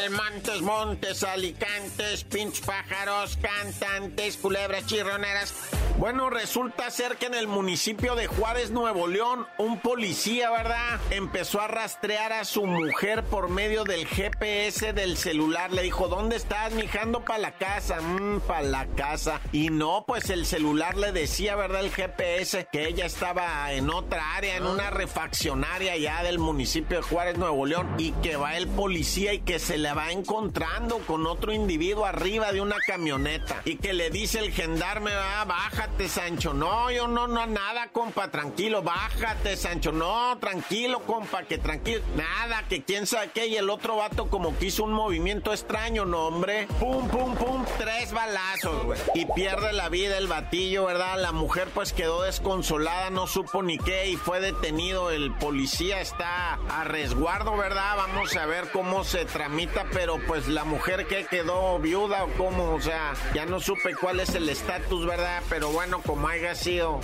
Montes, 0.09 0.61
montes, 0.61 1.23
alicantes, 1.23 2.23
pinch 2.25 2.61
pájaros, 2.61 3.37
cantantes, 3.37 4.37
culebras 4.37 4.85
chirroneras. 4.85 5.53
Bueno, 5.99 6.31
resulta 6.31 6.89
ser 6.89 7.17
que 7.17 7.27
en 7.27 7.35
el 7.35 7.47
municipio 7.47 8.15
de 8.15 8.25
Juárez, 8.25 8.71
Nuevo 8.71 9.07
León, 9.07 9.45
un 9.59 9.79
policía, 9.79 10.49
¿verdad? 10.49 10.99
Empezó 11.11 11.61
a 11.61 11.67
rastrear 11.67 12.33
a 12.33 12.45
su 12.45 12.65
mujer 12.65 13.23
por 13.23 13.47
medio 13.47 13.83
del 13.83 14.07
GPS 14.07 14.91
del 14.93 15.17
celular. 15.17 15.71
Le 15.71 15.83
dijo, 15.83 16.07
¿dónde 16.07 16.35
estás, 16.35 16.73
mijando? 16.73 17.23
Para 17.23 17.37
la 17.37 17.51
casa, 17.51 18.01
mmm, 18.01 18.39
para 18.39 18.63
la 18.63 18.87
casa. 18.87 19.39
Y 19.51 19.69
no, 19.69 20.03
pues 20.07 20.31
el 20.31 20.47
celular 20.47 20.97
le 20.97 21.11
decía, 21.11 21.55
¿verdad? 21.55 21.81
El 21.81 21.91
GPS 21.91 22.67
que 22.71 22.87
ella 22.87 23.05
estaba 23.05 23.71
en 23.71 23.91
otra 23.91 24.35
área, 24.35 24.57
en 24.57 24.65
una 24.65 24.89
refaccionaria 24.89 25.95
ya 25.95 26.23
del 26.23 26.39
municipio 26.39 26.97
de 26.97 27.03
Juárez, 27.03 27.37
Nuevo 27.37 27.67
León. 27.67 27.87
Y 27.99 28.13
que 28.13 28.35
va 28.35 28.57
el 28.57 28.67
policía 28.67 29.33
y 29.33 29.39
que 29.41 29.59
se 29.59 29.77
le 29.77 29.93
va 29.93 30.11
encontrando 30.11 30.97
con 31.05 31.27
otro 31.27 31.53
individuo 31.53 32.05
arriba 32.05 32.51
de 32.51 32.61
una 32.61 32.77
camioneta. 32.85 33.61
Y 33.63 33.75
que 33.75 33.93
le 33.93 34.09
dice 34.09 34.39
el 34.39 34.51
gendarme, 34.51 35.11
ah, 35.13 35.45
bájate, 35.83 36.07
Sancho. 36.07 36.53
No, 36.53 36.89
yo 36.91 37.07
no, 37.07 37.27
no, 37.27 37.45
nada, 37.45 37.89
compa, 37.91 38.29
tranquilo, 38.29 38.81
bájate, 38.83 39.57
Sancho. 39.57 39.91
No, 39.91 40.37
tranquilo, 40.39 41.01
compa, 41.01 41.43
que 41.43 41.57
tranquilo. 41.57 42.01
Nada, 42.15 42.63
que 42.69 42.83
quién 42.83 43.05
sabe 43.05 43.31
qué. 43.33 43.47
Y 43.47 43.57
el 43.57 43.69
otro 43.69 43.97
vato 43.97 44.29
como 44.29 44.57
que 44.57 44.67
hizo 44.67 44.85
un 44.85 44.93
movimiento 44.93 45.51
extraño, 45.51 46.05
no, 46.05 46.27
hombre. 46.27 46.67
Pum, 46.79 47.07
pum, 47.09 47.35
pum, 47.35 47.65
tres 47.77 48.13
balazos, 48.13 48.83
güey. 48.83 48.99
Y 49.13 49.25
pierde 49.25 49.73
la 49.73 49.89
vida 49.89 50.17
el 50.17 50.27
batillo, 50.27 50.85
¿verdad? 50.85 51.19
La 51.19 51.33
mujer 51.33 51.67
pues 51.73 51.91
quedó 51.91 52.21
desconsolada, 52.21 53.09
no 53.09 53.27
supo 53.27 53.61
ni 53.61 53.77
qué 53.77 54.07
y 54.07 54.15
fue 54.15 54.39
detenido. 54.39 55.11
El 55.11 55.33
policía 55.33 55.99
está 55.99 56.59
a 56.69 56.83
resguardo, 56.85 57.57
¿verdad? 57.57 57.97
Vamos 57.97 58.35
a 58.37 58.45
ver 58.45 58.69
cómo 58.71 59.03
se 59.03 59.25
tramita, 59.25 59.85
pero 59.91 60.17
pues 60.27 60.47
la 60.47 60.63
mujer 60.63 61.07
que 61.07 61.25
quedó 61.25 61.77
viuda 61.79 62.23
o 62.23 62.27
cómo, 62.37 62.73
o 62.73 62.81
sea, 62.81 63.13
ya 63.33 63.45
no 63.45 63.59
supe 63.59 63.95
cuál 63.99 64.21
es 64.21 64.33
el 64.35 64.47
estatus, 64.47 65.05
¿verdad? 65.05 65.43
Pero 65.49 65.72
bueno, 65.73 66.01
como 66.05 66.27
haya 66.27 66.55
sido. 66.55 67.01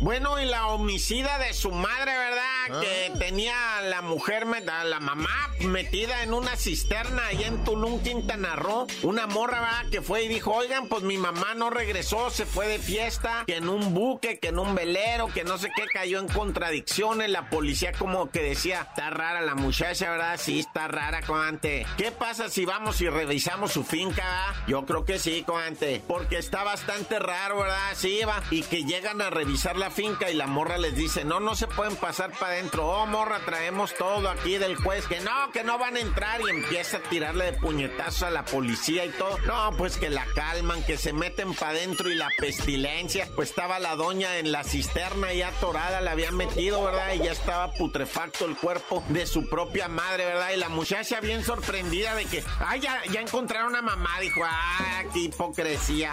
Bueno, 0.00 0.40
y 0.40 0.44
la 0.46 0.68
homicida 0.68 1.38
de 1.38 1.52
su 1.52 1.70
madre, 1.72 2.12
¿verdad? 2.16 2.80
Que 2.80 3.10
tenía 3.18 3.80
la 3.82 4.02
mujer, 4.02 4.46
met- 4.46 4.64
la 4.84 5.00
mamá, 5.00 5.50
metida 5.60 6.22
en 6.22 6.34
una 6.34 6.54
cisterna 6.56 7.26
allá 7.26 7.46
en 7.46 7.64
Tulum, 7.64 8.00
Quintana 8.02 8.54
Roo. 8.54 8.86
Una 9.02 9.26
morra, 9.26 9.60
¿verdad? 9.60 9.90
Que 9.90 10.02
fue 10.02 10.22
y 10.22 10.28
dijo, 10.28 10.52
oigan, 10.52 10.88
pues 10.88 11.02
mi 11.02 11.16
mamá 11.16 11.54
no 11.54 11.70
regresó, 11.70 12.30
se 12.30 12.46
fue 12.46 12.68
de 12.68 12.78
fiesta, 12.78 13.44
que 13.46 13.56
en 13.56 13.68
un 13.68 13.94
buque, 13.94 14.38
que 14.38 14.48
en 14.48 14.58
un 14.58 14.74
velero, 14.74 15.28
que 15.28 15.44
no 15.44 15.58
sé 15.58 15.70
qué, 15.74 15.86
cayó 15.92 16.20
en 16.20 16.28
contradicciones. 16.28 17.30
La 17.30 17.50
policía 17.50 17.92
como 17.92 18.30
que 18.30 18.42
decía, 18.42 18.86
está 18.90 19.10
rara 19.10 19.40
la 19.40 19.54
muchacha, 19.54 20.10
¿verdad? 20.10 20.38
Sí, 20.38 20.60
está 20.60 20.86
rara, 20.88 21.22
coante. 21.22 21.86
¿Qué 21.96 22.12
pasa 22.12 22.48
si 22.48 22.64
vamos 22.66 23.00
y 23.00 23.08
revisamos 23.08 23.72
su 23.72 23.82
finca, 23.82 24.22
verdad? 24.22 24.62
Yo 24.68 24.84
creo 24.84 25.04
que 25.04 25.18
sí, 25.18 25.42
coante. 25.42 26.02
Porque 26.06 26.36
está 26.38 26.62
bastante 26.62 27.07
raro, 27.18 27.60
¿verdad? 27.60 27.92
Sí, 27.94 28.20
va. 28.26 28.42
Y 28.50 28.62
que 28.62 28.84
llegan 28.84 29.22
a 29.22 29.30
revisar 29.30 29.76
la 29.76 29.90
finca 29.90 30.30
y 30.30 30.34
la 30.34 30.46
morra 30.46 30.78
les 30.78 30.94
dice, 30.94 31.24
no, 31.24 31.40
no 31.40 31.54
se 31.54 31.66
pueden 31.66 31.96
pasar 31.96 32.32
para 32.32 32.52
adentro. 32.52 32.86
Oh, 32.86 33.06
morra, 33.06 33.40
traemos 33.44 33.94
todo 33.94 34.28
aquí 34.28 34.58
del 34.58 34.76
juez. 34.76 35.06
Que 35.06 35.20
no, 35.20 35.50
que 35.52 35.64
no 35.64 35.78
van 35.78 35.96
a 35.96 36.00
entrar 36.00 36.40
y 36.40 36.50
empieza 36.50 36.98
a 36.98 37.00
tirarle 37.00 37.46
de 37.46 37.52
puñetazos 37.54 38.24
a 38.24 38.30
la 38.30 38.44
policía 38.44 39.04
y 39.04 39.10
todo. 39.10 39.38
No, 39.46 39.76
pues 39.76 39.96
que 39.96 40.10
la 40.10 40.26
calman, 40.34 40.84
que 40.84 40.96
se 40.98 41.12
meten 41.12 41.54
para 41.54 41.72
adentro 41.72 42.10
y 42.10 42.14
la 42.14 42.28
pestilencia. 42.38 43.28
Pues 43.34 43.50
estaba 43.50 43.78
la 43.78 43.94
doña 43.96 44.38
en 44.38 44.52
la 44.52 44.64
cisterna 44.64 45.32
ya 45.32 45.48
atorada, 45.48 46.00
la 46.00 46.12
habían 46.12 46.36
metido, 46.36 46.82
¿verdad? 46.82 47.14
Y 47.14 47.18
ya 47.18 47.32
estaba 47.32 47.72
putrefacto 47.72 48.44
el 48.44 48.56
cuerpo 48.56 49.04
de 49.08 49.26
su 49.26 49.48
propia 49.48 49.88
madre, 49.88 50.24
¿verdad? 50.24 50.50
Y 50.54 50.56
la 50.56 50.68
muchacha 50.68 51.20
bien 51.20 51.44
sorprendida 51.44 52.14
de 52.14 52.24
que, 52.26 52.44
ay, 52.60 52.80
ya, 52.80 53.02
ya 53.10 53.20
encontraron 53.20 53.76
a 53.76 53.82
mamá. 53.82 54.18
Dijo, 54.20 54.40
ah, 54.44 55.04
qué 55.12 55.20
hipocresía. 55.20 56.12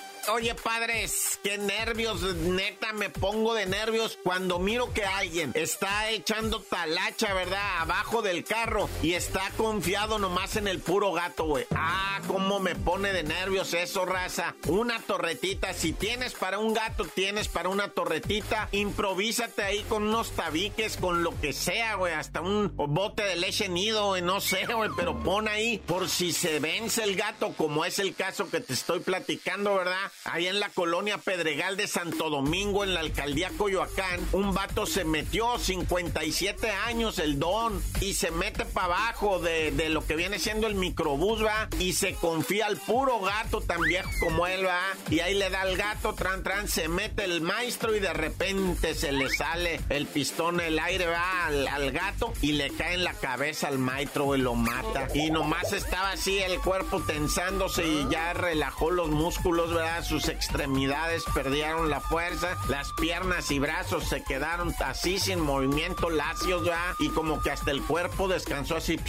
Oye, 0.27 0.53
padres, 0.53 1.39
qué 1.43 1.57
nervios, 1.57 2.21
neta, 2.21 2.93
me 2.93 3.09
pongo 3.09 3.55
de 3.55 3.65
nervios 3.65 4.19
cuando 4.23 4.59
miro 4.59 4.93
que 4.93 5.03
alguien 5.03 5.51
está 5.55 6.11
echando 6.11 6.61
talacha, 6.61 7.33
¿verdad? 7.33 7.79
Abajo 7.79 8.21
del 8.21 8.43
carro 8.43 8.87
y 9.01 9.13
está 9.13 9.49
confiado 9.57 10.19
nomás 10.19 10.57
en 10.57 10.67
el 10.67 10.79
puro 10.79 11.11
gato, 11.11 11.45
güey. 11.45 11.65
Ah, 11.75 12.21
cómo 12.27 12.59
me 12.59 12.75
pone 12.75 13.11
de 13.13 13.23
nervios 13.23 13.73
eso, 13.73 14.05
raza. 14.05 14.55
Una 14.67 14.99
torretita, 15.01 15.73
si 15.73 15.91
tienes 15.91 16.33
para 16.33 16.59
un 16.59 16.75
gato, 16.75 17.05
tienes 17.05 17.47
para 17.47 17.69
una 17.69 17.89
torretita, 17.89 18.69
improvísate 18.71 19.63
ahí 19.63 19.83
con 19.89 20.03
unos 20.03 20.31
tabiques, 20.31 20.97
con 20.97 21.23
lo 21.23 21.37
que 21.41 21.51
sea, 21.51 21.95
güey, 21.95 22.13
hasta 22.13 22.41
un 22.41 22.71
bote 22.75 23.23
de 23.23 23.37
leche 23.37 23.69
nido, 23.69 24.09
güey, 24.09 24.21
no 24.21 24.39
sé, 24.39 24.67
güey, 24.67 24.91
pero 24.95 25.19
pon 25.23 25.47
ahí 25.47 25.79
por 25.79 26.07
si 26.07 26.31
se 26.31 26.59
vence 26.59 27.03
el 27.03 27.15
gato, 27.15 27.53
como 27.57 27.85
es 27.85 27.97
el 27.97 28.13
caso 28.13 28.49
que 28.51 28.61
te 28.61 28.73
estoy 28.73 28.99
platicando, 28.99 29.75
¿verdad? 29.75 30.10
Ahí 30.25 30.47
en 30.47 30.59
la 30.59 30.69
colonia 30.69 31.17
Pedregal 31.17 31.77
de 31.77 31.87
Santo 31.87 32.29
Domingo, 32.29 32.83
en 32.83 32.93
la 32.93 32.99
alcaldía 32.99 33.51
Coyoacán, 33.57 34.19
un 34.33 34.53
vato 34.53 34.85
se 34.85 35.03
metió, 35.03 35.57
57 35.57 36.69
años 36.69 37.19
el 37.19 37.39
don, 37.39 37.81
y 38.01 38.13
se 38.13 38.31
mete 38.31 38.65
para 38.65 38.85
abajo 38.85 39.39
de, 39.39 39.71
de, 39.71 39.89
lo 39.89 40.05
que 40.05 40.15
viene 40.15 40.39
siendo 40.39 40.67
el 40.67 40.75
microbús, 40.75 41.43
va, 41.43 41.69
y 41.79 41.93
se 41.93 42.13
confía 42.13 42.67
al 42.67 42.77
puro 42.77 43.19
gato 43.19 43.61
tan 43.61 43.81
viejo 43.81 44.09
como 44.19 44.47
él, 44.47 44.65
va, 44.65 44.81
y 45.09 45.19
ahí 45.19 45.33
le 45.33 45.49
da 45.49 45.61
al 45.61 45.75
gato, 45.75 46.13
tran, 46.13 46.43
tran, 46.43 46.67
se 46.67 46.87
mete 46.87 47.23
el 47.23 47.41
maestro 47.41 47.95
y 47.95 47.99
de 47.99 48.13
repente 48.13 48.93
se 48.93 49.11
le 49.11 49.29
sale 49.29 49.81
el 49.89 50.05
pistón, 50.05 50.59
el 50.59 50.79
aire, 50.79 51.07
va, 51.07 51.47
al, 51.47 51.67
al 51.67 51.91
gato 51.91 52.33
y 52.41 52.53
le 52.53 52.69
cae 52.69 52.93
en 52.93 53.03
la 53.03 53.13
cabeza 53.13 53.67
al 53.67 53.79
maestro 53.79 54.35
y 54.35 54.39
lo 54.39 54.55
mata. 54.55 55.07
Y 55.13 55.31
nomás 55.31 55.73
estaba 55.73 56.11
así 56.11 56.37
el 56.39 56.59
cuerpo 56.59 57.01
tensándose 57.01 57.85
y 57.85 58.07
ya 58.09 58.33
relajó 58.33 58.91
los 58.91 59.09
músculos, 59.09 59.73
¿verdad? 59.73 60.00
Sus 60.03 60.27
extremidades 60.27 61.23
perdieron 61.33 61.89
la 61.89 61.99
fuerza, 61.99 62.57
las 62.67 62.91
piernas 62.93 63.51
y 63.51 63.59
brazos 63.59 64.09
se 64.09 64.23
quedaron 64.23 64.73
así 64.83 65.19
sin 65.19 65.39
movimiento, 65.39 66.09
lacios, 66.09 66.63
¿verdad? 66.63 66.95
Y 66.99 67.09
como 67.09 67.41
que 67.41 67.51
hasta 67.51 67.71
el 67.71 67.81
cuerpo 67.81 68.27
descansó 68.27 68.77
así. 68.77 68.99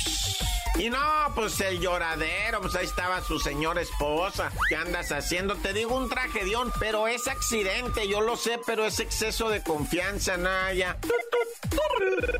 Y 0.79 0.88
no, 0.88 0.99
pues 1.35 1.61
el 1.61 1.81
lloradero, 1.81 2.61
pues 2.61 2.75
ahí 2.75 2.87
estaba 2.87 3.21
su 3.23 3.38
señora 3.38 3.83
esposa. 3.83 4.50
¿Qué 4.69 4.76
andas 4.76 5.12
haciendo? 5.12 5.55
Te 5.57 5.73
digo 5.73 5.95
un 5.95 6.09
tragedión, 6.09 6.73
pero 6.81 7.09
es 7.09 7.29
accidente, 7.29 8.09
yo 8.09 8.21
lo 8.21 8.37
sé, 8.37 8.59
pero 8.67 8.87
es 8.87 8.99
exceso 8.99 9.49
de 9.50 9.62
confianza, 9.62 10.37
Naya. 10.37 10.97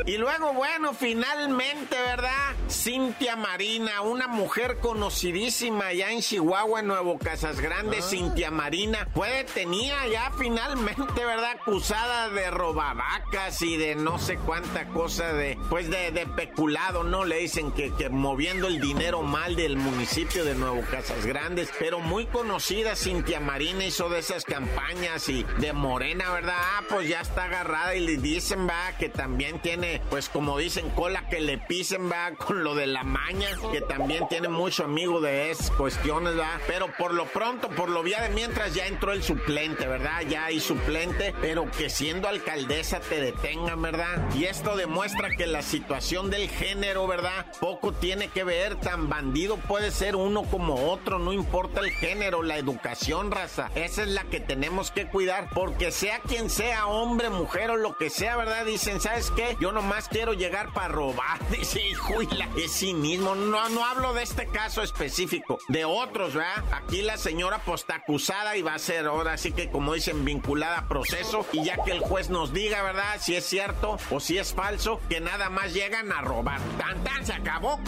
Y 0.07 0.17
luego, 0.17 0.53
bueno, 0.55 0.95
finalmente, 0.95 1.97
¿verdad? 1.97 2.55
Cintia 2.69 3.37
Marina, 3.37 4.01
una 4.01 4.27
mujer 4.29 4.79
conocidísima 4.81 5.89
allá 5.89 6.11
en 6.11 6.21
Chihuahua, 6.21 6.81
en 6.81 6.87
Nuevo 6.89 7.19
Casas 7.19 7.61
Grandes, 7.61 8.09
Cintia 8.09 8.51
Marina, 8.51 9.07
fue 9.15 9.31
detenida 9.31 10.07
ya 10.09 10.33
finalmente, 10.39 11.25
¿verdad? 11.25 11.53
Acusada 11.61 12.31
de 12.31 12.51
robavacas 12.51 13.61
y 13.63 13.77
de 13.77 13.95
no 13.95 14.19
sé 14.19 14.37
cuánta 14.39 14.87
cosa 14.89 15.33
de, 15.33 15.59
pues 15.71 15.91
de, 15.91 16.11
de 16.11 16.27
peculado, 16.27 17.05
¿no? 17.05 17.25
Le 17.25 17.39
dicen 17.39 17.73
que, 17.73 17.93
que 17.95 18.09
moviendo 18.23 18.69
el 18.69 18.79
dinero 18.79 19.23
mal 19.23 19.57
del 19.57 19.77
municipio 19.77 20.45
de 20.45 20.55
Nuevo 20.55 20.83
Casas 20.93 21.27
Grandes, 21.27 21.71
pero 21.81 21.99
muy 21.99 22.25
conocida 22.27 22.95
Cintia 22.95 23.41
Marina 23.41 23.85
hizo 23.85 24.09
de 24.09 24.21
esas 24.21 24.45
campañas 24.45 25.29
y 25.29 25.43
de 25.59 25.73
Morena, 25.73 26.31
¿verdad? 26.31 26.55
Ah, 26.57 26.85
pues 26.89 27.09
ya 27.09 27.21
está 27.21 27.47
agarrada 27.47 27.97
y 27.97 28.01
le 28.07 28.19
dicen, 28.19 28.69
va, 28.69 28.97
que 28.97 29.09
también 29.09 29.59
tiene, 29.59 30.01
pues 30.09 30.29
como 30.29 30.57
dicen, 30.57 30.89
cola 30.91 31.27
que 31.29 31.41
le 31.41 31.59
pisen, 31.59 32.09
va, 32.09 32.31
con 32.37 32.63
lo 32.63 32.77
de 32.77 32.87
la 32.87 33.03
maña, 33.03 33.49
que 33.73 33.81
también 33.81 34.29
tiene 34.29 34.49
mucho 34.49 34.85
amigo 34.85 35.21
de 35.21 35.51
esas 35.51 35.73
cuestiones, 35.73 36.39
va. 36.39 36.61
Pero 36.69 36.87
por 36.97 37.15
lo 37.15 37.27
pronto, 37.27 37.71
por 37.71 37.89
lo 37.89 38.05
vía 38.05 38.23
de 38.23 38.29
mientras 38.29 38.73
ya 38.73 38.87
entró 38.87 39.13
el 39.13 39.25
suplente, 39.25 39.89
¿verdad? 39.89 40.23
Ya 40.29 40.45
hay 40.45 40.61
suplente, 40.61 41.35
pero 41.41 41.69
que 41.73 41.91
siendo 41.91 42.29
alcaldesa 42.29 43.01
te 43.01 43.21
detengan, 43.21 43.83
¿verdad? 43.83 44.33
Y 44.37 44.45
esto 44.45 44.77
demuestra 44.77 45.31
que 45.31 45.49
la 45.49 45.63
situación 45.63 46.31
del 46.31 46.49
género, 46.49 47.09
¿verdad? 47.09 47.47
Poco 47.59 47.93
tiene 47.93 48.12
tiene 48.13 48.29
que 48.29 48.45
ver? 48.45 48.77
Tan 48.77 49.09
bandido 49.09 49.57
puede 49.57 49.91
ser 49.91 50.17
uno 50.17 50.43
como 50.43 50.93
otro, 50.93 51.19
no 51.19 51.33
importa 51.33 51.81
el 51.81 51.91
género, 51.93 52.43
la 52.43 52.59
educación, 52.59 53.31
raza. 53.31 53.71
Esa 53.75 54.03
es 54.03 54.09
la 54.09 54.25
que 54.25 54.39
tenemos 54.39 54.91
que 54.91 55.07
cuidar, 55.07 55.49
porque 55.55 55.91
sea 55.91 56.19
quien 56.19 56.51
sea, 56.51 56.89
hombre, 56.89 57.31
mujer 57.31 57.71
o 57.71 57.77
lo 57.79 57.97
que 57.97 58.11
sea, 58.11 58.37
¿verdad? 58.37 58.67
Dicen, 58.67 59.01
¿sabes 59.01 59.31
qué? 59.31 59.57
Yo 59.61 59.73
nomás 59.73 60.09
quiero 60.09 60.35
llegar 60.35 60.75
para 60.75 60.89
robar. 60.89 61.39
Dice, 61.51 61.81
hijo, 61.89 62.21
es 62.59 62.73
cinismo. 62.73 63.35
No, 63.35 63.71
no 63.71 63.83
hablo 63.83 64.13
de 64.13 64.25
este 64.25 64.47
caso 64.47 64.83
específico, 64.83 65.59
de 65.69 65.87
otros, 65.87 66.35
¿verdad? 66.35 66.65
Aquí 66.71 67.01
la 67.01 67.17
señora 67.17 67.63
pues 67.65 67.87
acusada 67.89 68.59
y 68.59 68.63
va 68.63 68.75
a 68.75 68.79
ser 68.79 69.07
ahora 69.07 69.39
sí 69.39 69.53
que, 69.53 69.71
como 69.71 69.95
dicen, 69.95 70.27
vinculada 70.27 70.81
a 70.81 70.87
proceso. 70.87 71.47
Y 71.53 71.65
ya 71.65 71.83
que 71.83 71.93
el 71.93 72.01
juez 72.01 72.29
nos 72.29 72.53
diga, 72.53 72.83
¿verdad? 72.83 73.17
Si 73.21 73.37
es 73.37 73.47
cierto 73.47 73.97
o 74.11 74.21
si 74.21 74.37
es 74.37 74.53
falso, 74.53 75.01
que 75.09 75.21
nada 75.21 75.49
más 75.49 75.73
llegan 75.73 76.13
a 76.13 76.21
robar. 76.21 76.61
Tan, 76.77 77.03
tan, 77.05 77.25
se 77.25 77.33
acabó, 77.33 77.81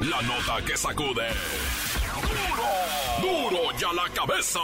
la 0.00 0.22
nota 0.22 0.64
que 0.64 0.76
sacude. 0.76 1.28
¡Duro! 3.20 3.50
¡Duro 3.50 3.78
ya 3.78 3.92
la 3.92 4.08
cabeza! 4.10 4.60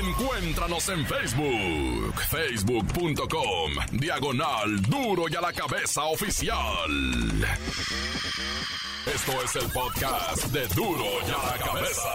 Encuéntranos 0.00 0.88
en 0.90 1.06
Facebook, 1.06 2.20
facebook.com, 2.30 3.72
diagonal 3.92 4.82
Duro 4.82 5.28
y 5.28 5.34
a 5.34 5.40
la 5.40 5.52
cabeza 5.52 6.04
oficial. 6.04 6.90
Esto 9.06 9.32
es 9.42 9.56
el 9.56 9.70
podcast 9.70 10.44
de 10.46 10.66
Duro 10.68 11.04
y 11.26 11.30
a 11.30 11.52
la 11.52 11.64
cabeza. 11.64 12.08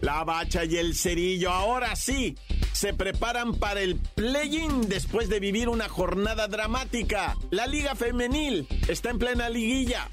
La 0.00 0.24
bacha 0.24 0.64
y 0.64 0.76
el 0.76 0.94
cerillo, 0.94 1.50
ahora 1.50 1.94
sí, 1.96 2.36
se 2.76 2.92
preparan 2.92 3.54
para 3.54 3.80
el 3.80 3.96
play-in 3.96 4.86
después 4.86 5.30
de 5.30 5.40
vivir 5.40 5.70
una 5.70 5.88
jornada 5.88 6.46
dramática. 6.46 7.34
La 7.50 7.66
Liga 7.66 7.94
Femenil 7.94 8.68
está 8.86 9.08
en 9.08 9.18
plena 9.18 9.48
liguilla. 9.48 10.10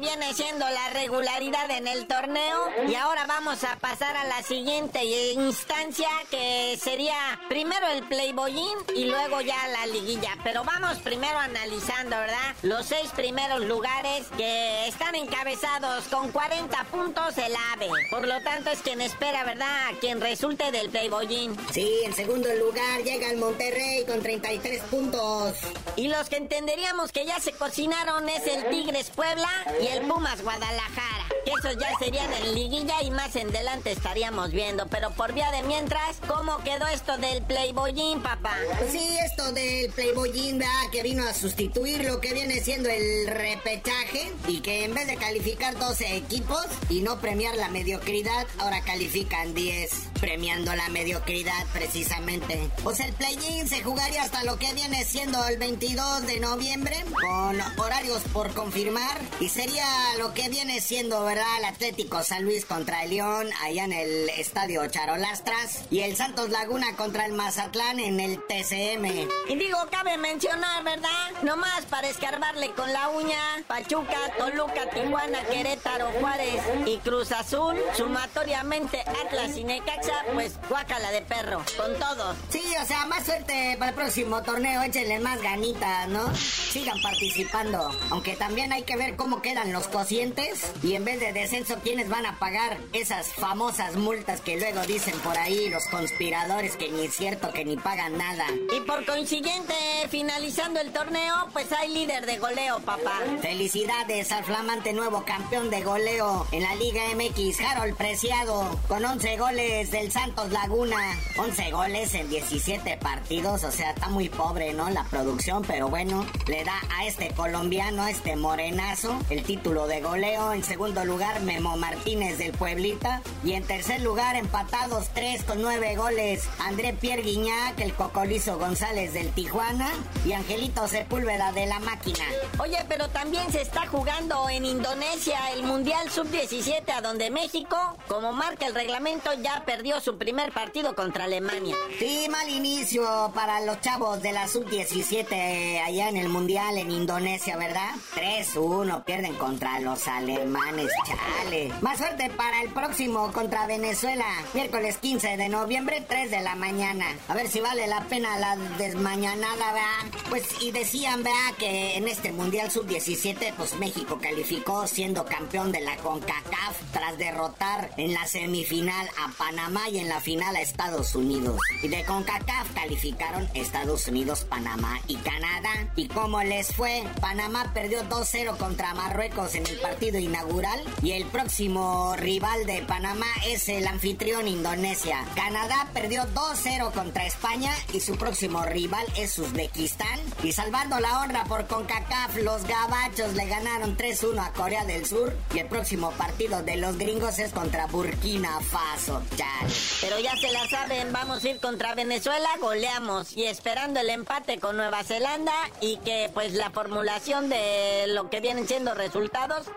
Que 0.00 0.06
viene 0.06 0.32
siendo 0.34 0.68
la 0.68 0.90
regularidad 0.90 1.70
en 1.70 1.86
el 1.86 2.06
torneo. 2.06 2.68
Y 2.88 2.94
ahora 2.94 3.26
vamos 3.26 3.64
a 3.64 3.76
pasar 3.76 4.16
a 4.16 4.24
la 4.24 4.42
siguiente 4.42 5.04
instancia 5.04 6.08
que 6.30 6.78
sería 6.80 7.40
primero 7.48 7.86
el 7.88 8.04
Playboyín 8.04 8.78
y 8.94 9.04
luego 9.04 9.40
ya 9.40 9.56
la 9.68 9.86
liguilla. 9.86 10.36
Pero 10.42 10.64
vamos 10.64 10.98
primero 10.98 11.38
analizando, 11.38 12.16
¿verdad? 12.16 12.54
Los 12.62 12.86
seis 12.86 13.10
primeros 13.14 13.60
lugares 13.62 14.26
que 14.36 14.88
están 14.88 15.14
encabezados 15.14 16.04
con 16.04 16.30
40 16.30 16.84
puntos 16.84 17.36
el 17.38 17.54
AVE. 17.74 17.88
Por 18.10 18.26
lo 18.26 18.40
tanto 18.42 18.70
es 18.70 18.80
quien 18.80 19.00
espera, 19.00 19.44
¿verdad? 19.44 19.88
A 19.88 19.98
quien 19.98 20.20
resulte 20.20 20.70
del 20.72 20.90
Playboyín. 20.90 21.56
Sí, 21.72 22.00
en 22.04 22.14
segundo 22.14 22.48
lugar 22.54 23.02
llega 23.02 23.30
el 23.30 23.38
Monterrey 23.38 24.04
con 24.06 24.20
33 24.20 24.82
puntos. 24.84 25.56
Y 25.96 26.08
los 26.08 26.28
que 26.28 26.36
entenderíamos 26.36 27.12
que 27.12 27.26
ya 27.26 27.38
se 27.40 27.52
cocinaron 27.52 28.28
es 28.28 28.46
el 28.46 28.68
Tigres 28.70 29.10
Puebla 29.10 29.50
y 29.80 29.89
el 29.92 30.06
Pumas 30.06 30.42
Guadalajara. 30.42 31.26
Esos 31.46 31.76
ya 31.78 31.98
serían 31.98 32.32
en 32.32 32.54
liguilla 32.54 33.02
y 33.02 33.10
más 33.10 33.34
en 33.34 33.48
adelante 33.48 33.90
estaríamos 33.90 34.52
viendo. 34.52 34.86
Pero 34.86 35.10
por 35.10 35.32
vía 35.32 35.50
de 35.50 35.62
mientras, 35.62 36.18
¿cómo 36.28 36.58
quedó 36.58 36.86
esto 36.86 37.16
del 37.18 37.42
Playboyín, 37.42 38.22
papá? 38.22 38.56
Pues 38.78 38.92
sí, 38.92 39.18
esto 39.24 39.52
del 39.52 39.90
Playboyín, 39.92 40.58
¿verdad? 40.58 40.90
Que 40.92 41.02
vino 41.02 41.26
a 41.26 41.34
sustituir 41.34 42.04
lo 42.04 42.20
que 42.20 42.34
viene 42.34 42.60
siendo 42.60 42.88
el 42.88 43.26
repechaje 43.26 44.32
y 44.46 44.60
que 44.60 44.84
en 44.84 44.94
vez 44.94 45.06
de 45.06 45.16
calificar 45.16 45.76
12 45.78 46.16
equipos 46.16 46.66
y 46.88 47.00
no 47.00 47.20
premiar 47.20 47.56
la 47.56 47.68
mediocridad, 47.68 48.46
ahora 48.58 48.82
califican 48.82 49.54
10, 49.54 49.90
premiando 50.20 50.74
la 50.74 50.88
mediocridad 50.90 51.66
precisamente. 51.72 52.70
Pues 52.82 53.00
el 53.00 53.12
Play-In 53.14 53.68
se 53.68 53.82
jugaría 53.82 54.22
hasta 54.22 54.44
lo 54.44 54.58
que 54.58 54.72
viene 54.74 55.04
siendo 55.04 55.44
el 55.46 55.58
22 55.58 56.26
de 56.26 56.40
noviembre, 56.40 56.96
con 57.20 57.60
horarios 57.78 58.22
por 58.32 58.52
confirmar 58.52 59.18
y 59.40 59.48
sería 59.48 59.69
lo 60.18 60.34
que 60.34 60.48
viene 60.48 60.80
siendo, 60.80 61.24
¿verdad? 61.24 61.58
El 61.58 61.64
Atlético 61.64 62.22
San 62.22 62.44
Luis 62.44 62.64
contra 62.64 63.04
el 63.04 63.10
León, 63.10 63.48
allá 63.62 63.84
en 63.84 63.92
el 63.92 64.28
Estadio 64.30 64.86
Charolastras. 64.88 65.84
Y 65.90 66.00
el 66.00 66.16
Santos 66.16 66.50
Laguna 66.50 66.96
contra 66.96 67.26
el 67.26 67.32
Mazatlán 67.32 68.00
en 68.00 68.20
el 68.20 68.38
TCM. 68.46 69.28
Y 69.48 69.56
digo, 69.56 69.78
cabe 69.90 70.16
mencionar, 70.18 70.84
¿verdad? 70.84 71.30
Nomás 71.42 71.86
para 71.86 72.08
escarbarle 72.08 72.72
con 72.72 72.92
la 72.92 73.08
uña. 73.08 73.38
Pachuca, 73.66 74.18
Toluca, 74.36 74.90
Tijuana, 74.90 75.42
Querétaro, 75.44 76.10
Juárez 76.20 76.62
y 76.86 76.98
Cruz 76.98 77.32
Azul. 77.32 77.76
Sumatoriamente 77.96 79.00
Atlas 79.24 79.56
y 79.56 79.64
Necaxa, 79.64 80.24
pues 80.34 80.54
guácala 80.68 81.10
de 81.12 81.22
perro. 81.22 81.64
Con 81.76 81.98
todo. 81.98 82.34
Sí, 82.50 82.62
o 82.82 82.86
sea, 82.86 83.06
más 83.06 83.24
suerte 83.24 83.76
para 83.78 83.90
el 83.90 83.96
próximo 83.96 84.42
torneo. 84.42 84.82
Échenle 84.82 85.18
más 85.20 85.40
ganitas, 85.40 86.08
¿no? 86.08 86.34
Sigan 86.36 87.00
participando. 87.00 87.90
Aunque 88.10 88.36
también 88.36 88.72
hay 88.72 88.82
que 88.82 88.96
ver 88.96 89.16
cómo 89.16 89.40
los 89.68 89.88
cocientes 89.88 90.72
y 90.82 90.94
en 90.94 91.04
vez 91.04 91.20
de 91.20 91.32
descenso, 91.32 91.76
¿quiénes 91.82 92.08
van 92.08 92.26
a 92.26 92.38
pagar 92.38 92.78
esas 92.92 93.28
famosas 93.28 93.96
multas 93.96 94.40
que 94.40 94.58
luego 94.58 94.80
dicen 94.86 95.18
por 95.20 95.36
ahí 95.36 95.68
los 95.68 95.84
conspiradores 95.86 96.76
que 96.76 96.90
ni 96.90 97.06
es 97.06 97.14
cierto 97.14 97.52
que 97.52 97.64
ni 97.64 97.76
pagan 97.76 98.16
nada? 98.16 98.46
Y 98.74 98.80
por 98.80 99.04
consiguiente, 99.04 99.74
finalizando 100.08 100.80
el 100.80 100.92
torneo, 100.92 101.34
pues 101.52 101.70
hay 101.72 101.92
líder 101.92 102.26
de 102.26 102.38
goleo, 102.38 102.80
papá. 102.80 103.18
Felicidades 103.40 104.32
al 104.32 104.44
flamante 104.44 104.92
nuevo 104.92 105.24
campeón 105.24 105.70
de 105.70 105.82
goleo 105.82 106.46
en 106.52 106.62
la 106.62 106.74
Liga 106.76 107.02
MX, 107.14 107.60
Harold 107.60 107.96
Preciado, 107.96 108.78
con 108.88 109.04
11 109.04 109.36
goles 109.36 109.90
del 109.90 110.10
Santos 110.10 110.50
Laguna. 110.50 111.18
11 111.36 111.70
goles 111.70 112.14
en 112.14 112.28
17 112.28 112.96
partidos, 112.96 113.64
o 113.64 113.70
sea, 113.70 113.90
está 113.90 114.08
muy 114.08 114.28
pobre, 114.28 114.72
¿no? 114.72 114.88
La 114.90 115.04
producción, 115.04 115.62
pero 115.66 115.88
bueno, 115.88 116.26
le 116.46 116.64
da 116.64 116.80
a 116.96 117.06
este 117.06 117.28
colombiano, 117.34 118.02
a 118.02 118.10
este 118.10 118.36
morenazo, 118.36 119.18
el 119.30 119.42
título 119.50 119.88
de 119.88 120.00
goleo. 120.00 120.52
En 120.52 120.62
segundo 120.62 121.04
lugar, 121.04 121.40
Memo 121.40 121.76
Martínez 121.76 122.38
del 122.38 122.52
Pueblita. 122.52 123.20
Y 123.42 123.54
en 123.54 123.64
tercer 123.64 124.00
lugar, 124.00 124.36
empatados 124.36 125.08
3 125.12 125.42
con 125.42 125.60
9 125.60 125.96
goles, 125.96 126.44
André 126.60 126.92
Pierre 126.92 127.22
Guiñac, 127.22 127.80
el 127.80 127.92
Cocolizo 127.94 128.58
González 128.58 129.12
del 129.12 129.32
Tijuana 129.32 129.90
y 130.24 130.34
Angelito 130.34 130.86
Sepúlveda 130.86 131.50
de 131.50 131.66
la 131.66 131.80
Máquina. 131.80 132.24
Oye, 132.60 132.78
pero 132.88 133.08
también 133.08 133.50
se 133.50 133.60
está 133.60 133.88
jugando 133.88 134.48
en 134.48 134.64
Indonesia 134.64 135.40
el 135.52 135.64
Mundial 135.64 136.08
Sub-17, 136.10 136.88
a 136.92 137.00
donde 137.00 137.30
México, 137.30 137.76
como 138.06 138.32
marca 138.32 138.68
el 138.68 138.74
reglamento, 138.76 139.32
ya 139.42 139.64
perdió 139.66 140.00
su 140.00 140.16
primer 140.16 140.52
partido 140.52 140.94
contra 140.94 141.24
Alemania. 141.24 141.74
Sí, 141.98 142.28
mal 142.30 142.48
inicio 142.48 143.32
para 143.34 143.60
los 143.62 143.80
chavos 143.80 144.22
de 144.22 144.30
la 144.30 144.46
Sub-17 144.46 145.82
allá 145.84 146.08
en 146.08 146.18
el 146.18 146.28
Mundial 146.28 146.78
en 146.78 146.92
Indonesia, 146.92 147.56
¿verdad? 147.56 147.90
3-1, 148.14 149.04
pierden 149.04 149.39
contra 149.40 149.80
los 149.80 150.06
alemanes, 150.06 150.92
chale. 151.06 151.72
Más 151.80 151.96
suerte 151.96 152.28
para 152.28 152.60
el 152.62 152.68
próximo 152.68 153.32
contra 153.32 153.66
Venezuela, 153.66 154.26
miércoles 154.52 154.98
15 154.98 155.38
de 155.38 155.48
noviembre, 155.48 156.04
3 156.06 156.30
de 156.30 156.42
la 156.42 156.54
mañana. 156.56 157.06
A 157.26 157.34
ver 157.34 157.48
si 157.48 157.58
vale 157.60 157.86
la 157.86 158.02
pena 158.02 158.38
la 158.38 158.56
desmañanada, 158.76 159.72
¿verdad? 159.72 160.20
Pues 160.28 160.44
y 160.60 160.72
decían, 160.72 161.22
¿verdad? 161.22 161.54
Que 161.58 161.96
en 161.96 162.06
este 162.06 162.32
Mundial 162.32 162.70
Sub-17, 162.70 163.54
pues 163.56 163.74
México 163.76 164.18
calificó 164.20 164.86
siendo 164.86 165.24
campeón 165.24 165.72
de 165.72 165.80
la 165.80 165.96
CONCACAF 165.96 166.76
tras 166.92 167.16
derrotar 167.16 167.90
en 167.96 168.12
la 168.12 168.26
semifinal 168.26 169.08
a 169.24 169.32
Panamá 169.38 169.88
y 169.88 170.00
en 170.00 170.10
la 170.10 170.20
final 170.20 170.54
a 170.54 170.60
Estados 170.60 171.14
Unidos. 171.14 171.58
Y 171.82 171.88
de 171.88 172.04
CONCACAF 172.04 172.74
calificaron 172.74 173.48
Estados 173.54 174.06
Unidos, 174.06 174.44
Panamá 174.44 175.00
y 175.06 175.16
Canadá. 175.16 175.88
¿Y 175.96 176.08
cómo 176.08 176.42
les 176.42 176.74
fue? 176.74 177.04
Panamá 177.22 177.70
perdió 177.72 178.02
2-0 178.04 178.58
contra 178.58 178.92
Marruecos 178.92 179.29
en 179.30 179.64
el 179.66 179.78
partido 179.78 180.18
inaugural 180.18 180.82
y 181.02 181.12
el 181.12 181.24
próximo 181.24 182.14
rival 182.16 182.66
de 182.66 182.82
Panamá 182.82 183.26
es 183.46 183.68
el 183.68 183.86
anfitrión 183.86 184.48
Indonesia. 184.48 185.24
Canadá 185.36 185.88
perdió 185.94 186.24
2-0 186.34 186.92
contra 186.92 187.24
España 187.26 187.72
y 187.92 188.00
su 188.00 188.16
próximo 188.16 188.64
rival 188.64 189.06
es 189.16 189.38
Uzbekistán. 189.38 190.18
Y 190.42 190.50
salvando 190.50 190.98
la 190.98 191.20
honra 191.20 191.44
por 191.44 191.68
CONCACAF, 191.68 192.38
los 192.38 192.64
gabachos 192.64 193.34
le 193.34 193.46
ganaron 193.46 193.96
3-1 193.96 194.44
a 194.44 194.52
Corea 194.52 194.84
del 194.84 195.06
Sur 195.06 195.32
y 195.54 195.60
el 195.60 195.68
próximo 195.68 196.10
partido 196.10 196.62
de 196.64 196.76
los 196.76 196.98
gringos 196.98 197.38
es 197.38 197.52
contra 197.52 197.86
Burkina 197.86 198.60
Faso. 198.60 199.22
Chale. 199.36 199.72
Pero 200.00 200.18
ya 200.18 200.36
se 200.36 200.50
la 200.50 200.68
saben, 200.68 201.12
vamos 201.12 201.44
a 201.44 201.48
ir 201.48 201.60
contra 201.60 201.94
Venezuela, 201.94 202.48
goleamos 202.60 203.36
y 203.36 203.44
esperando 203.44 204.00
el 204.00 204.10
empate 204.10 204.58
con 204.58 204.76
Nueva 204.76 205.04
Zelanda 205.04 205.54
y 205.80 205.98
que 205.98 206.30
pues 206.34 206.52
la 206.52 206.70
formulación 206.70 207.48
de 207.48 208.06
lo 208.08 208.28
que 208.28 208.40
vienen 208.40 208.66
siendo 208.66 208.92
resultados 208.92 209.19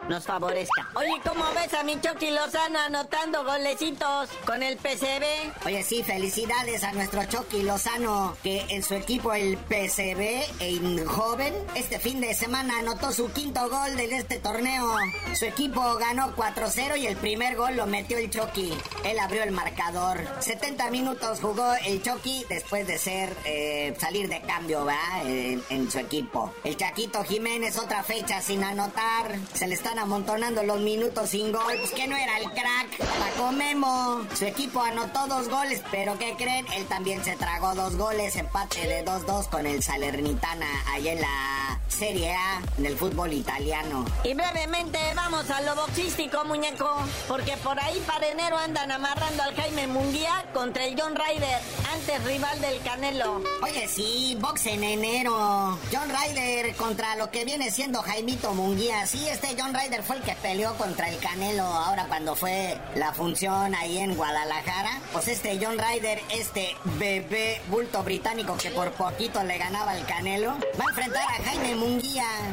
nos 0.07 0.25
favorezca. 0.25 0.87
Oye, 0.95 1.19
¿cómo 1.27 1.43
ves 1.53 1.73
a 1.73 1.83
mi 1.83 1.99
Chucky 1.99 2.31
Lozano 2.31 2.79
anotando 2.79 3.43
golecitos 3.43 4.29
con 4.45 4.63
el 4.63 4.77
PCB? 4.77 5.65
Oye, 5.65 5.83
sí, 5.83 6.01
felicidades 6.01 6.83
a 6.83 6.93
nuestro 6.93 7.25
Chucky 7.25 7.63
Lozano 7.63 8.37
que 8.41 8.65
en 8.69 8.83
su 8.83 8.93
equipo 8.93 9.33
el 9.33 9.57
PCB 9.57 10.45
en 10.59 11.05
joven 11.05 11.53
este 11.75 11.99
fin 11.99 12.21
de 12.21 12.33
semana 12.33 12.79
anotó 12.79 13.11
su 13.11 13.31
quinto 13.33 13.69
gol 13.69 13.97
de 13.97 14.15
este 14.15 14.39
torneo. 14.39 14.95
Su 15.33 15.45
equipo 15.45 15.95
ganó 15.95 16.33
4-0 16.35 16.97
y 16.97 17.07
el 17.07 17.17
primer 17.17 17.57
gol 17.57 17.75
lo 17.75 17.85
metió 17.85 18.17
el 18.17 18.29
Chucky. 18.29 18.73
Él 19.03 19.19
abrió 19.19 19.43
el 19.43 19.51
marcador. 19.51 20.21
70 20.39 20.89
minutos 20.89 21.39
jugó 21.41 21.73
el 21.85 22.01
Chucky 22.01 22.45
después 22.47 22.87
de 22.87 22.97
ser 22.97 23.35
eh, 23.43 23.93
salir 23.99 24.29
de 24.29 24.41
cambio, 24.41 24.85
¿verdad? 24.85 25.27
En, 25.27 25.63
en 25.69 25.91
su 25.91 25.99
equipo. 25.99 26.53
El 26.63 26.77
Chaquito 26.77 27.23
Jiménez 27.23 27.77
otra 27.77 28.03
fecha 28.03 28.41
sin 28.41 28.63
anotar. 28.63 29.32
Se 29.53 29.67
le 29.67 29.75
están 29.75 29.99
amontonando 29.99 30.63
los 30.63 30.81
minutos 30.81 31.29
sin 31.29 31.51
gol. 31.51 31.63
Pues 31.65 31.91
que 31.91 32.07
no 32.07 32.15
era 32.15 32.37
el 32.37 32.49
crack. 32.51 32.97
Paco 32.97 33.51
Memo. 33.51 34.21
Su 34.35 34.45
equipo 34.45 34.81
anotó 34.81 35.27
dos 35.27 35.49
goles, 35.49 35.81
pero 35.91 36.17
¿qué 36.17 36.35
creen? 36.37 36.65
Él 36.73 36.85
también 36.85 37.23
se 37.23 37.35
tragó 37.35 37.75
dos 37.75 37.95
goles. 37.95 38.35
Empate 38.35 38.87
de 38.87 39.05
2-2 39.05 39.49
con 39.49 39.65
el 39.65 39.81
Salernitana 39.83 40.67
ahí 40.93 41.07
en 41.07 41.21
la 41.21 41.79
Serie 41.93 42.33
A 42.33 42.61
del 42.77 42.97
fútbol 42.97 43.33
italiano. 43.33 44.05
Y 44.23 44.33
brevemente 44.33 44.97
vamos 45.15 45.49
a 45.49 45.61
lo 45.61 45.75
boxístico, 45.75 46.43
muñeco, 46.45 46.89
porque 47.27 47.55
por 47.57 47.79
ahí 47.79 48.01
para 48.07 48.27
enero 48.27 48.57
andan 48.57 48.91
amarrando 48.91 49.43
al 49.43 49.55
Jaime 49.55 49.87
Munguía 49.87 50.45
contra 50.53 50.85
el 50.85 50.99
John 50.99 51.15
Ryder, 51.15 51.61
antes 51.93 52.23
rival 52.23 52.59
del 52.61 52.81
Canelo. 52.81 53.41
Oye, 53.61 53.87
sí, 53.87 54.35
box 54.39 54.65
en 54.65 54.83
enero. 54.83 55.77
John 55.91 56.09
Ryder 56.09 56.75
contra 56.75 57.15
lo 57.15 57.29
que 57.29 57.45
viene 57.45 57.69
siendo 57.69 58.01
Jaimito 58.01 58.53
Munguía. 58.53 59.05
Sí, 59.05 59.27
este 59.27 59.55
John 59.57 59.73
Ryder 59.73 60.01
fue 60.03 60.17
el 60.17 60.23
que 60.23 60.33
peleó 60.35 60.75
contra 60.77 61.09
el 61.09 61.19
Canelo 61.19 61.63
ahora 61.63 62.05
cuando 62.07 62.35
fue 62.35 62.77
la 62.95 63.13
función 63.13 63.75
ahí 63.75 63.99
en 63.99 64.15
Guadalajara. 64.15 64.99
Pues 65.11 65.27
este 65.27 65.59
John 65.61 65.77
Ryder, 65.77 66.21
este 66.29 66.75
bebé 66.97 67.61
bulto 67.69 68.01
británico 68.03 68.57
que 68.57 68.71
por 68.71 68.91
poquito 68.93 69.43
le 69.43 69.57
ganaba 69.57 69.91
al 69.91 70.05
Canelo, 70.07 70.57
va 70.79 70.85
a 70.85 70.89
enfrentar 70.89 71.23
a 71.23 71.43
Jaime 71.43 71.75
Munguía, 71.75 71.82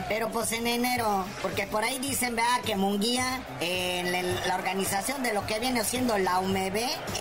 pero 0.08 0.28
pues 0.30 0.50
en 0.52 0.66
enero, 0.66 1.24
porque 1.42 1.66
por 1.66 1.84
ahí 1.84 1.98
dicen, 1.98 2.34
vea, 2.34 2.60
que 2.64 2.74
Munguía, 2.76 3.42
en 3.60 4.12
el- 4.14 4.40
la 4.46 4.54
organización 4.56 5.22
de 5.22 5.32
lo 5.32 5.46
que 5.46 5.58
viene 5.60 5.84
siendo 5.84 6.18
la 6.18 6.40
UMB, 6.40 6.76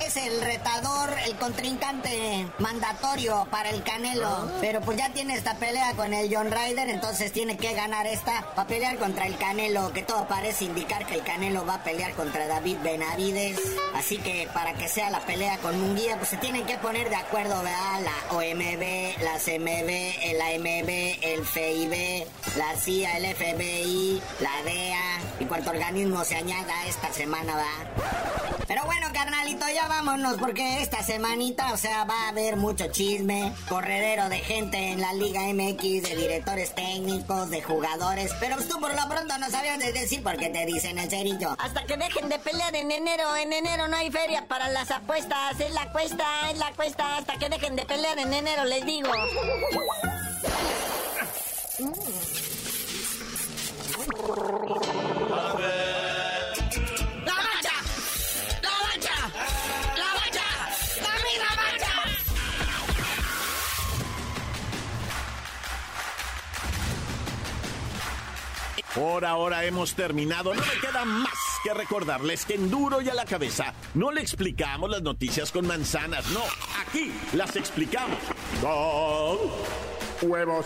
es 0.05 0.17
el 0.17 0.41
retador, 0.41 1.13
el 1.25 1.35
contrincante 1.37 2.47
mandatorio 2.57 3.47
para 3.51 3.69
el 3.69 3.83
Canelo. 3.83 4.51
Pero 4.59 4.81
pues 4.81 4.97
ya 4.97 5.09
tiene 5.09 5.35
esta 5.35 5.55
pelea 5.55 5.93
con 5.93 6.13
el 6.13 6.33
John 6.33 6.51
Ryder, 6.51 6.89
entonces 6.89 7.31
tiene 7.31 7.57
que 7.57 7.73
ganar 7.73 8.07
esta 8.07 8.41
para 8.55 8.67
pelear 8.67 8.97
contra 8.97 9.27
el 9.27 9.37
Canelo, 9.37 9.91
que 9.93 10.01
todo 10.01 10.27
parece 10.27 10.65
indicar 10.65 11.05
que 11.05 11.15
el 11.15 11.23
Canelo 11.23 11.65
va 11.65 11.75
a 11.75 11.83
pelear 11.83 12.13
contra 12.13 12.47
David 12.47 12.77
Benavides. 12.83 13.59
Así 13.95 14.17
que 14.17 14.47
para 14.53 14.73
que 14.73 14.87
sea 14.87 15.09
la 15.11 15.19
pelea 15.21 15.57
con 15.59 15.79
Munguía, 15.79 16.17
pues 16.17 16.29
se 16.29 16.37
tienen 16.37 16.65
que 16.65 16.77
poner 16.77 17.09
de 17.09 17.15
acuerdo, 17.17 17.61
¿verdad? 17.61 18.01
La 18.01 18.35
OMB, 18.35 19.21
la 19.23 19.37
CMB, 19.39 19.89
el 20.23 20.41
AMB, 20.41 20.89
el 21.21 21.45
FIB, 21.45 21.93
la 22.57 22.75
CIA, 22.77 23.17
el 23.17 23.35
FBI, 23.35 24.21
la 24.39 24.63
DEA 24.63 25.19
y 25.39 25.45
cuánto 25.45 25.71
organismo 25.71 26.23
se 26.23 26.35
añada 26.35 26.85
esta 26.87 27.11
semana, 27.13 27.55
¿va? 27.55 28.59
Pero 28.67 28.85
bueno, 28.85 29.07
carnalito, 29.11 29.65
ya 29.73 29.87
vámonos 29.87 30.37
porque 30.37 30.83
esta 30.83 31.01
semanita, 31.01 31.73
o 31.73 31.77
sea, 31.77 32.03
va 32.03 32.25
a 32.25 32.29
haber 32.29 32.55
mucho 32.55 32.85
chisme, 32.91 33.51
corredero 33.67 34.29
de 34.29 34.37
gente 34.39 34.91
en 34.91 35.01
la 35.01 35.11
Liga 35.13 35.41
MX, 35.51 36.03
de 36.03 36.15
directores 36.15 36.75
técnicos, 36.75 37.49
de 37.49 37.63
jugadores. 37.63 38.31
Pero 38.39 38.57
tú 38.57 38.79
por 38.79 38.93
lo 38.93 39.09
pronto 39.09 39.37
no 39.39 39.49
sabías 39.49 39.79
de 39.79 39.91
decir 39.91 40.21
por 40.21 40.37
qué 40.37 40.49
te 40.49 40.67
dicen 40.67 40.99
el 40.99 41.09
cerillo. 41.09 41.55
Hasta 41.57 41.83
que 41.85 41.97
dejen 41.97 42.29
de 42.29 42.37
pelear 42.37 42.75
en 42.75 42.91
enero, 42.91 43.35
en 43.37 43.53
enero 43.53 43.87
no 43.87 43.97
hay 43.97 44.11
feria 44.11 44.45
para 44.47 44.67
las 44.69 44.91
apuestas, 44.91 45.59
es 45.59 45.73
la 45.73 45.91
cuesta, 45.91 46.25
es 46.51 46.57
la 46.59 46.71
cuesta, 46.73 47.17
hasta 47.17 47.37
que 47.37 47.49
dejen 47.49 47.75
de 47.75 47.85
pelear 47.85 48.19
en 48.19 48.31
enero, 48.31 48.65
les 48.65 48.85
digo. 48.85 49.09
Por 68.95 69.23
ahora 69.23 69.63
hemos 69.63 69.93
terminado. 69.93 70.53
No 70.53 70.61
me 70.61 70.81
queda 70.81 71.05
más 71.05 71.29
que 71.63 71.73
recordarles 71.73 72.43
que 72.43 72.55
en 72.55 72.69
duro 72.69 73.01
y 73.01 73.07
a 73.07 73.13
la 73.13 73.23
cabeza 73.23 73.73
no 73.93 74.11
le 74.11 74.19
explicamos 74.19 74.89
las 74.89 75.01
noticias 75.01 75.53
con 75.53 75.65
manzanas. 75.65 76.29
No, 76.31 76.41
aquí 76.81 77.13
las 77.33 77.55
explicamos. 77.55 78.17
Con 78.61 80.29
huevos. 80.29 80.65